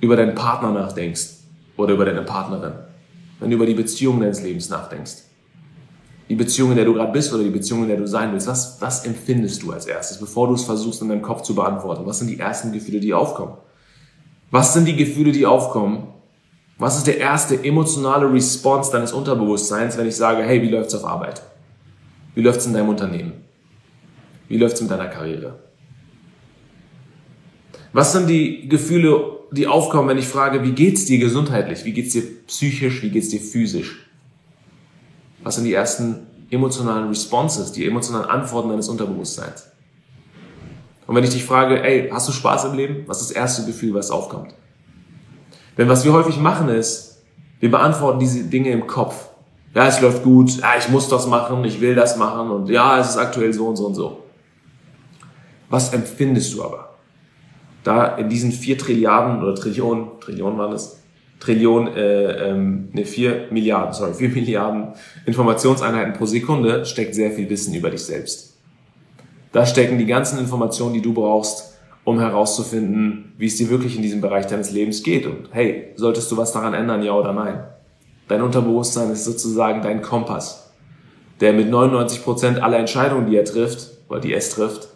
[0.00, 1.34] über deinen Partner nachdenkst
[1.76, 2.72] oder über deine Partnerin,
[3.38, 5.18] wenn du über die Beziehung deines Lebens nachdenkst,
[6.28, 8.48] die Beziehung, in der du gerade bist oder die Beziehung, in der du sein willst,
[8.48, 12.06] was, was empfindest du als erstes, bevor du es versuchst in deinem Kopf zu beantworten?
[12.06, 13.54] Was sind die ersten Gefühle, die aufkommen?
[14.50, 16.08] Was sind die Gefühle, die aufkommen?
[16.78, 21.04] Was ist der erste emotionale Response deines Unterbewusstseins, wenn ich sage, hey, wie läuft's auf
[21.04, 21.42] Arbeit?
[22.34, 23.32] Wie läuft's in deinem Unternehmen?
[24.48, 25.58] Wie läuft's mit deiner Karriere?
[27.92, 31.84] Was sind die Gefühle die aufkommen, wenn ich frage, wie geht's dir gesundheitlich?
[31.84, 33.02] Wie geht's dir psychisch?
[33.02, 34.08] Wie geht's dir physisch?
[35.42, 39.68] Was sind die ersten emotionalen Responses, die emotionalen Antworten deines Unterbewusstseins?
[41.06, 43.04] Und wenn ich dich frage, ey, hast du Spaß im Leben?
[43.06, 44.54] Was ist das erste Gefühl, was aufkommt?
[45.78, 47.22] Denn was wir häufig machen ist,
[47.60, 49.28] wir beantworten diese Dinge im Kopf.
[49.74, 52.98] Ja, es läuft gut, ja, ich muss das machen, ich will das machen und ja,
[52.98, 54.22] es ist aktuell so und so und so.
[55.70, 56.92] Was empfindest du aber?
[57.84, 60.98] da in diesen vier Trilliarden oder Trillionen, Trillionen waren es,
[61.40, 64.88] Trillionen, äh, ähm, ne, vier Milliarden, sorry, vier Milliarden
[65.26, 68.56] Informationseinheiten pro Sekunde steckt sehr viel Wissen über dich selbst.
[69.50, 71.71] Da stecken die ganzen Informationen, die du brauchst,
[72.04, 75.26] um herauszufinden, wie es dir wirklich in diesem Bereich deines Lebens geht.
[75.26, 77.64] Und hey, solltest du was daran ändern, ja oder nein?
[78.28, 80.72] Dein Unterbewusstsein ist sozusagen dein Kompass,
[81.40, 84.88] der mit 99 Prozent aller Entscheidungen, die er trifft, oder die es trifft,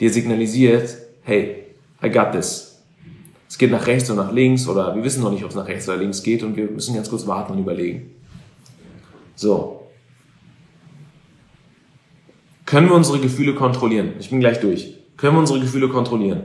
[0.00, 1.66] dir signalisiert, hey,
[2.02, 2.82] I got this.
[3.48, 5.66] Es geht nach rechts oder nach links oder wir wissen noch nicht, ob es nach
[5.66, 8.14] rechts oder links geht und wir müssen ganz kurz warten und überlegen.
[9.34, 9.88] So.
[12.64, 14.12] Können wir unsere Gefühle kontrollieren?
[14.20, 14.99] Ich bin gleich durch.
[15.20, 16.42] Können wir unsere Gefühle kontrollieren?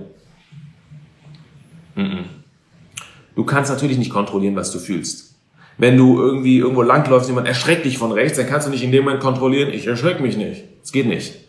[3.36, 5.36] Du kannst natürlich nicht kontrollieren, was du fühlst.
[5.78, 8.92] Wenn du irgendwie irgendwo langläufst, jemand erschreckt dich von rechts, dann kannst du nicht in
[8.92, 10.64] dem Moment kontrollieren, ich erschrecke mich nicht.
[10.84, 11.46] Es geht nicht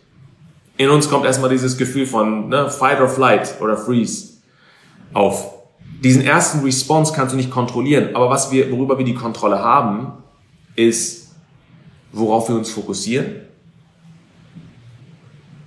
[0.77, 4.37] in uns kommt erstmal dieses Gefühl von ne, Fight or Flight oder Freeze
[5.13, 5.53] auf.
[6.03, 10.13] Diesen ersten Response kannst du nicht kontrollieren, aber was wir, worüber wir die Kontrolle haben,
[10.75, 11.35] ist,
[12.11, 13.41] worauf wir uns fokussieren.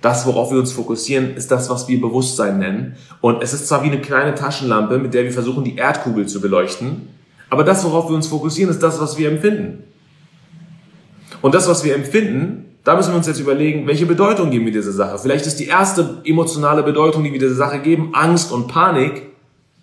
[0.01, 2.95] Das, worauf wir uns fokussieren, ist das, was wir Bewusstsein nennen.
[3.21, 6.41] Und es ist zwar wie eine kleine Taschenlampe, mit der wir versuchen, die Erdkugel zu
[6.41, 7.07] beleuchten,
[7.51, 9.83] aber das, worauf wir uns fokussieren, ist das, was wir empfinden.
[11.41, 14.71] Und das, was wir empfinden, da müssen wir uns jetzt überlegen, welche Bedeutung geben wir
[14.71, 15.19] dieser Sache.
[15.19, 19.23] Vielleicht ist die erste emotionale Bedeutung, die wir dieser Sache geben, Angst und Panik,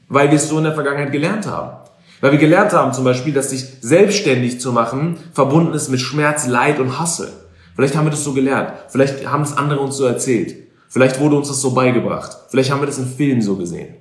[0.08, 1.76] weil wir es so in der Vergangenheit gelernt haben.
[2.22, 6.46] Weil wir gelernt haben zum Beispiel, dass sich selbstständig zu machen verbunden ist mit Schmerz,
[6.46, 7.47] Leid und Hasse.
[7.78, 8.72] Vielleicht haben wir das so gelernt.
[8.88, 10.66] Vielleicht haben es andere uns so erzählt.
[10.88, 12.36] Vielleicht wurde uns das so beigebracht.
[12.48, 13.94] Vielleicht haben wir das in Filmen so gesehen.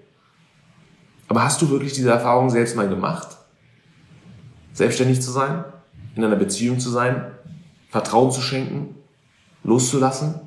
[1.27, 3.27] Aber hast du wirklich diese Erfahrung selbst mal gemacht?
[4.73, 5.63] Selbstständig zu sein?
[6.15, 7.27] In einer Beziehung zu sein?
[7.91, 8.95] Vertrauen zu schenken,
[9.63, 10.41] loszulassen?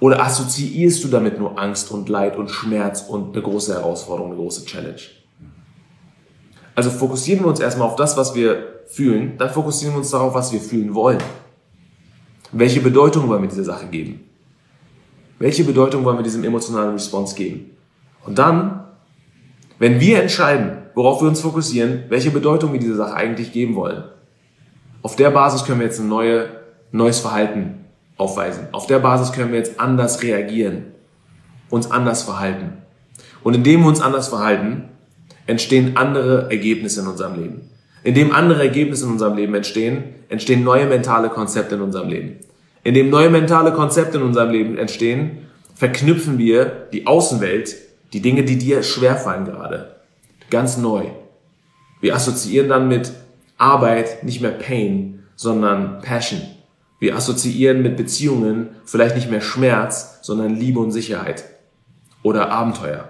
[0.00, 4.40] Oder assoziierst du damit nur Angst und Leid und Schmerz und eine große Herausforderung, eine
[4.40, 5.02] große Challenge?
[6.74, 10.34] Also fokussieren wir uns erstmal auf das, was wir fühlen, dann fokussieren wir uns darauf,
[10.34, 11.22] was wir fühlen wollen.
[12.52, 14.20] Welche Bedeutung wollen wir dieser Sache geben?
[15.38, 17.70] Welche Bedeutung wollen wir diesem emotionalen Response geben?
[18.24, 18.84] Und dann,
[19.78, 24.04] wenn wir entscheiden, worauf wir uns fokussieren, welche Bedeutung wir dieser Sache eigentlich geben wollen,
[25.02, 26.48] auf der Basis können wir jetzt ein neue,
[26.90, 27.84] neues Verhalten
[28.16, 28.66] aufweisen.
[28.72, 30.86] Auf der Basis können wir jetzt anders reagieren,
[31.70, 32.78] uns anders verhalten.
[33.44, 34.88] Und indem wir uns anders verhalten,
[35.46, 37.70] entstehen andere Ergebnisse in unserem Leben.
[38.08, 42.38] Indem andere Ergebnisse in unserem Leben entstehen, entstehen neue mentale Konzepte in unserem Leben.
[42.82, 47.76] Indem neue mentale Konzepte in unserem Leben entstehen, verknüpfen wir die Außenwelt,
[48.14, 49.96] die Dinge, die dir schwerfallen gerade,
[50.48, 51.04] ganz neu.
[52.00, 53.12] Wir assoziieren dann mit
[53.58, 56.40] Arbeit nicht mehr Pain, sondern Passion.
[57.00, 61.44] Wir assoziieren mit Beziehungen vielleicht nicht mehr Schmerz, sondern Liebe und Sicherheit
[62.22, 63.06] oder Abenteuer.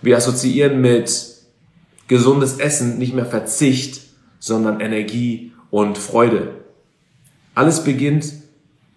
[0.00, 1.35] Wir assoziieren mit
[2.08, 4.02] gesundes Essen nicht mehr Verzicht,
[4.38, 6.54] sondern Energie und Freude.
[7.54, 8.32] Alles beginnt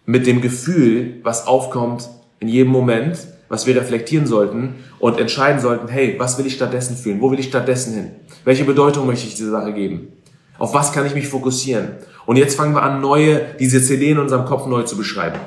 [0.06, 5.88] mit dem Gefühl, was aufkommt in jedem Moment, was wir reflektieren sollten und entscheiden sollten,
[5.88, 7.22] hey, was will ich stattdessen fühlen?
[7.22, 8.12] Wo will ich stattdessen hin?
[8.46, 10.14] Welche Bedeutung möchte ich dieser Sache geben?
[10.58, 11.94] Auf was kann ich mich fokussieren?
[12.26, 15.40] Und jetzt fangen wir an, neue, diese CD in unserem Kopf neu zu beschreiben.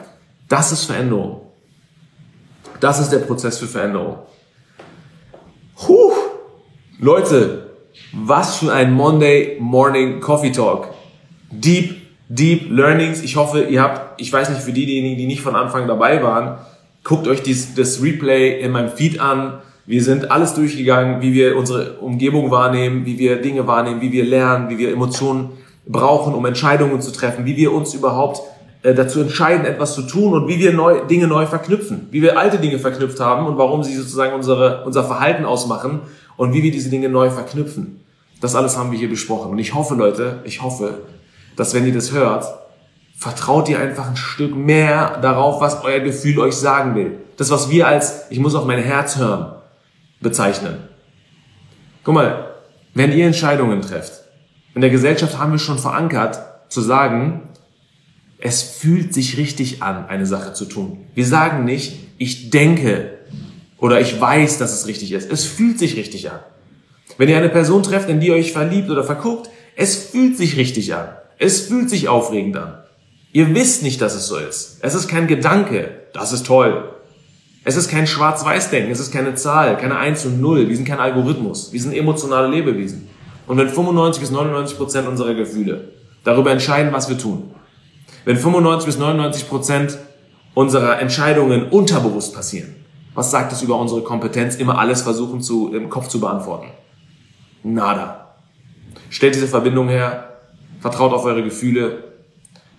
[0.49, 1.43] Das ist Veränderung.
[2.81, 4.19] Das ist der Prozess für Veränderung.
[5.77, 6.12] Puh.
[7.03, 7.65] Leute,
[8.13, 10.91] was für ein Monday Morning Coffee Talk.
[11.51, 11.97] Deep,
[12.29, 13.25] deep Learnings.
[13.25, 16.59] Ich hoffe, ihr habt, ich weiß nicht, für diejenigen, die nicht von Anfang dabei waren,
[17.03, 19.55] guckt euch dies, das Replay in meinem Feed an.
[19.85, 24.25] Wir sind alles durchgegangen, wie wir unsere Umgebung wahrnehmen, wie wir Dinge wahrnehmen, wie wir
[24.25, 25.51] lernen, wie wir Emotionen
[25.85, 28.43] brauchen, um Entscheidungen zu treffen, wie wir uns überhaupt
[28.85, 32.39] äh, dazu entscheiden, etwas zu tun und wie wir neu, Dinge neu verknüpfen, wie wir
[32.39, 36.03] alte Dinge verknüpft haben und warum sie sozusagen unsere, unser Verhalten ausmachen
[36.37, 38.01] und wie wir diese Dinge neu verknüpfen.
[38.41, 39.53] Das alles haben wir hier besprochen.
[39.53, 41.03] Und ich hoffe, Leute, ich hoffe,
[41.57, 42.47] dass wenn ihr das hört,
[43.17, 47.19] vertraut ihr einfach ein Stück mehr darauf, was euer Gefühl euch sagen will.
[47.37, 49.55] Das, was wir als, ich muss auf mein Herz hören,
[50.21, 50.79] bezeichnen.
[52.05, 52.53] Guck mal,
[52.95, 54.25] wenn ihr Entscheidungen trefft,
[54.75, 57.49] in der Gesellschaft haben wir schon verankert, zu sagen,
[58.39, 61.07] es fühlt sich richtig an, eine Sache zu tun.
[61.15, 63.19] Wir sagen nicht, ich denke
[63.83, 65.31] oder ich weiß, dass es richtig ist.
[65.31, 66.39] Es fühlt sich richtig an.
[67.19, 70.57] Wenn ihr eine Person trefft, in die ihr euch verliebt oder verguckt, es fühlt sich
[70.57, 71.09] richtig an.
[71.41, 72.79] Es fühlt sich aufregend an.
[73.33, 74.79] Ihr wisst nicht, dass es so ist.
[74.83, 75.97] Es ist kein Gedanke.
[76.13, 76.93] Das ist toll.
[77.65, 78.93] Es ist kein Schwarz-Weiß-Denken.
[78.93, 80.69] Es ist keine Zahl, keine 1 und 0.
[80.69, 81.73] Wir sind kein Algorithmus.
[81.73, 83.09] Wir sind emotionale Lebewesen.
[83.49, 85.89] Und wenn 95 bis 99 Prozent unserer Gefühle
[86.23, 87.51] darüber entscheiden, was wir tun,
[88.27, 89.99] wenn 95 bis 99 Prozent
[90.55, 92.77] unserer Entscheidungen unterbewusst passieren,
[93.15, 96.69] was sagt es über unsere Kompetenz, immer alles versuchen zu, im Kopf zu beantworten?
[97.63, 98.35] Nada.
[99.11, 100.41] Stellt diese Verbindung her,
[100.81, 102.05] vertraut auf eure Gefühle,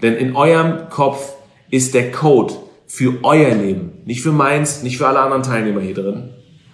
[0.01, 1.33] denn in eurem Kopf
[1.69, 2.53] ist der Code
[2.87, 6.31] für euer Leben, nicht für meins, nicht für alle anderen Teilnehmer hier drin,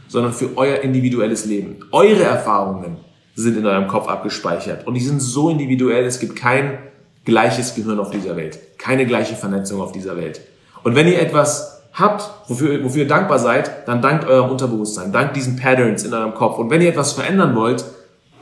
[0.08, 1.80] sondern für euer individuelles Leben.
[1.92, 2.98] Eure Erfahrungen
[3.36, 6.80] sind in eurem Kopf abgespeichert und die sind so individuell, es gibt kein
[7.26, 10.42] gleiches Gehirn auf dieser Welt, keine gleiche Vernetzung auf dieser Welt.
[10.84, 15.36] Und wenn ihr etwas habt, wofür, wofür ihr dankbar seid, dann dankt eurem Unterbewusstsein, dankt
[15.36, 16.58] diesen Patterns in eurem Kopf.
[16.58, 17.84] Und wenn ihr etwas verändern wollt,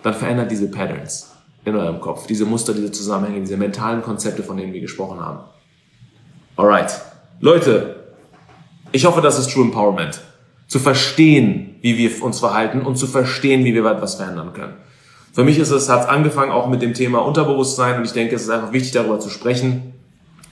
[0.04, 1.32] dann verändert diese Patterns
[1.66, 5.40] in eurem Kopf, diese Muster, diese Zusammenhänge, diese mentalen Konzepte, von denen wir gesprochen haben.
[6.56, 7.02] Alright.
[7.40, 7.98] Leute,
[8.92, 10.22] ich hoffe, das ist True Empowerment.
[10.68, 14.74] Zu verstehen, wie wir uns verhalten und zu verstehen, wie wir etwas verändern können.
[15.34, 18.36] Für mich ist es, hat es angefangen auch mit dem Thema Unterbewusstsein und ich denke,
[18.36, 19.94] es ist einfach wichtig, darüber zu sprechen.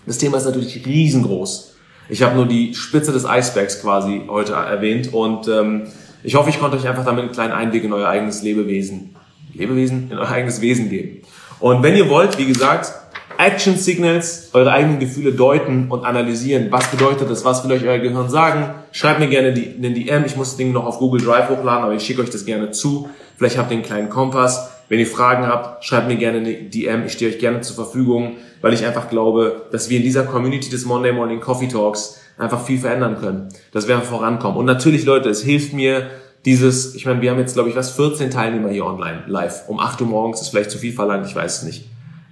[0.05, 1.74] Das Thema ist natürlich riesengroß.
[2.09, 5.83] Ich habe nur die Spitze des Eisbergs quasi heute erwähnt und ähm,
[6.23, 9.15] ich hoffe, ich konnte euch einfach damit einen kleinen Einblick in euer eigenes Lebewesen,
[9.53, 11.21] Lebewesen, in euer eigenes Wesen geben.
[11.59, 12.93] Und wenn ihr wollt, wie gesagt,
[13.37, 16.71] Action Signals, eure eigenen Gefühle deuten und analysieren.
[16.71, 17.43] Was bedeutet das?
[17.43, 18.73] Was will euch euer Gehirn sagen?
[18.91, 20.25] Schreibt mir gerne die, den DM.
[20.25, 22.71] Ich muss das Ding noch auf Google Drive hochladen, aber ich schicke euch das gerne
[22.71, 23.09] zu.
[23.37, 24.71] Vielleicht habt ihr einen kleinen Kompass.
[24.87, 27.05] Wenn ihr Fragen habt, schreibt mir gerne eine DM.
[27.05, 30.69] Ich stehe euch gerne zur Verfügung, weil ich einfach glaube, dass wir in dieser Community
[30.69, 34.57] des Monday Morning Coffee Talks einfach viel verändern können, dass wir vorankommen.
[34.57, 36.09] Und natürlich, Leute, es hilft mir,
[36.45, 39.63] dieses, ich meine, wir haben jetzt, glaube ich, was, 14 Teilnehmer hier online, live.
[39.67, 41.89] Um 8 Uhr morgens ist vielleicht zu viel verlangt, ich weiß es nicht.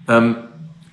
[0.08, 0.36] Ähm,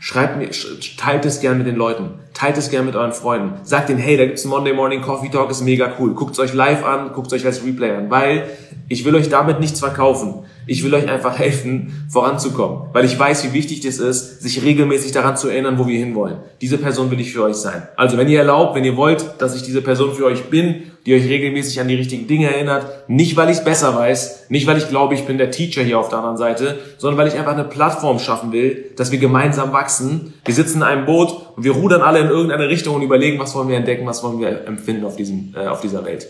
[0.03, 0.49] Schreibt mir,
[0.97, 3.53] teilt es gern mit den Leuten, teilt es gern mit euren Freunden.
[3.65, 6.15] Sagt denen, hey, da gibt's einen Monday Morning Coffee Talk, ist mega cool.
[6.15, 8.45] Guckt es euch live an, guckt es euch als Replay an, weil
[8.91, 10.41] ich will euch damit nichts verkaufen.
[10.67, 15.13] Ich will euch einfach helfen, voranzukommen, weil ich weiß, wie wichtig das ist, sich regelmäßig
[15.13, 16.39] daran zu erinnern, wo wir hinwollen.
[16.61, 17.87] Diese Person will ich für euch sein.
[17.97, 21.15] Also, wenn ihr erlaubt, wenn ihr wollt, dass ich diese Person für euch bin, die
[21.15, 24.77] euch regelmäßig an die richtigen Dinge erinnert, nicht weil ich es besser weiß, nicht weil
[24.77, 27.53] ich glaube, ich bin der Teacher hier auf der anderen Seite, sondern weil ich einfach
[27.53, 30.35] eine Plattform schaffen will, dass wir gemeinsam wachsen.
[30.45, 33.55] Wir sitzen in einem Boot und wir rudern alle in irgendeine Richtung und überlegen, was
[33.55, 36.27] wollen wir entdecken, was wollen wir empfinden auf, diesem, äh, auf dieser Welt.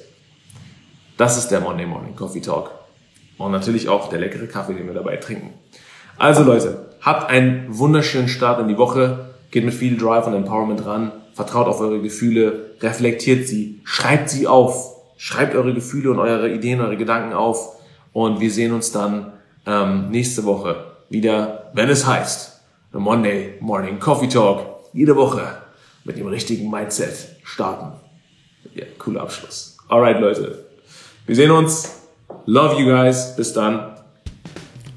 [1.21, 2.71] Das ist der Monday Morning Coffee Talk.
[3.37, 5.53] Und natürlich auch der leckere Kaffee, den wir dabei trinken.
[6.17, 9.35] Also Leute, habt einen wunderschönen Start in die Woche.
[9.51, 11.13] Geht mit viel Drive und Empowerment ran.
[11.35, 12.71] Vertraut auf eure Gefühle.
[12.81, 13.83] Reflektiert sie.
[13.85, 14.97] Schreibt sie auf.
[15.19, 17.77] Schreibt eure Gefühle und eure Ideen, eure Gedanken auf.
[18.15, 19.35] Und wir sehen uns dann
[19.67, 22.63] ähm, nächste Woche wieder, wenn es heißt,
[22.95, 24.63] The Monday Morning Coffee Talk.
[24.95, 25.43] Jede Woche
[26.03, 27.93] mit dem richtigen Mindset starten.
[28.75, 29.77] Ja, cooler Abschluss.
[29.87, 30.70] Alright, Leute.
[31.31, 31.89] Wir sehen uns.
[32.47, 33.37] Love you guys.
[33.37, 33.95] Bis dann.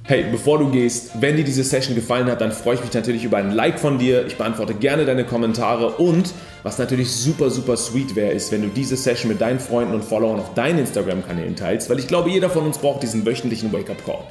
[0.02, 3.24] Hey, bevor du gehst, wenn dir diese Session gefallen hat, dann freue ich mich natürlich
[3.24, 4.26] über ein Like von dir.
[4.26, 8.70] Ich beantworte gerne deine Kommentare und was natürlich super, super sweet wäre, ist, wenn du
[8.70, 12.50] diese Session mit deinen Freunden und Followern auf deinen Instagram-Kanälen teilst, weil ich glaube, jeder
[12.50, 14.24] von uns braucht diesen wöchentlichen Wake-up-Call.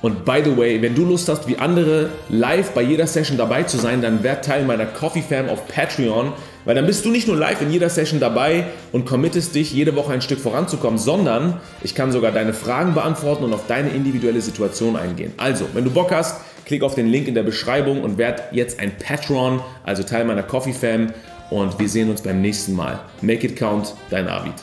[0.00, 3.64] Und by the way, wenn du Lust hast, wie andere live bei jeder Session dabei
[3.64, 6.32] zu sein, dann werd Teil meiner Coffee Fam auf Patreon,
[6.64, 9.96] weil dann bist du nicht nur live in jeder Session dabei und committest dich, jede
[9.96, 14.40] Woche ein Stück voranzukommen, sondern ich kann sogar deine Fragen beantworten und auf deine individuelle
[14.40, 15.32] Situation eingehen.
[15.36, 18.80] Also, wenn du Bock hast, klick auf den Link in der Beschreibung und werd jetzt
[18.80, 21.12] ein Patron, also Teil meiner Coffee Fam
[21.50, 23.00] und wir sehen uns beim nächsten Mal.
[23.20, 24.54] Make it count, dein Arvid.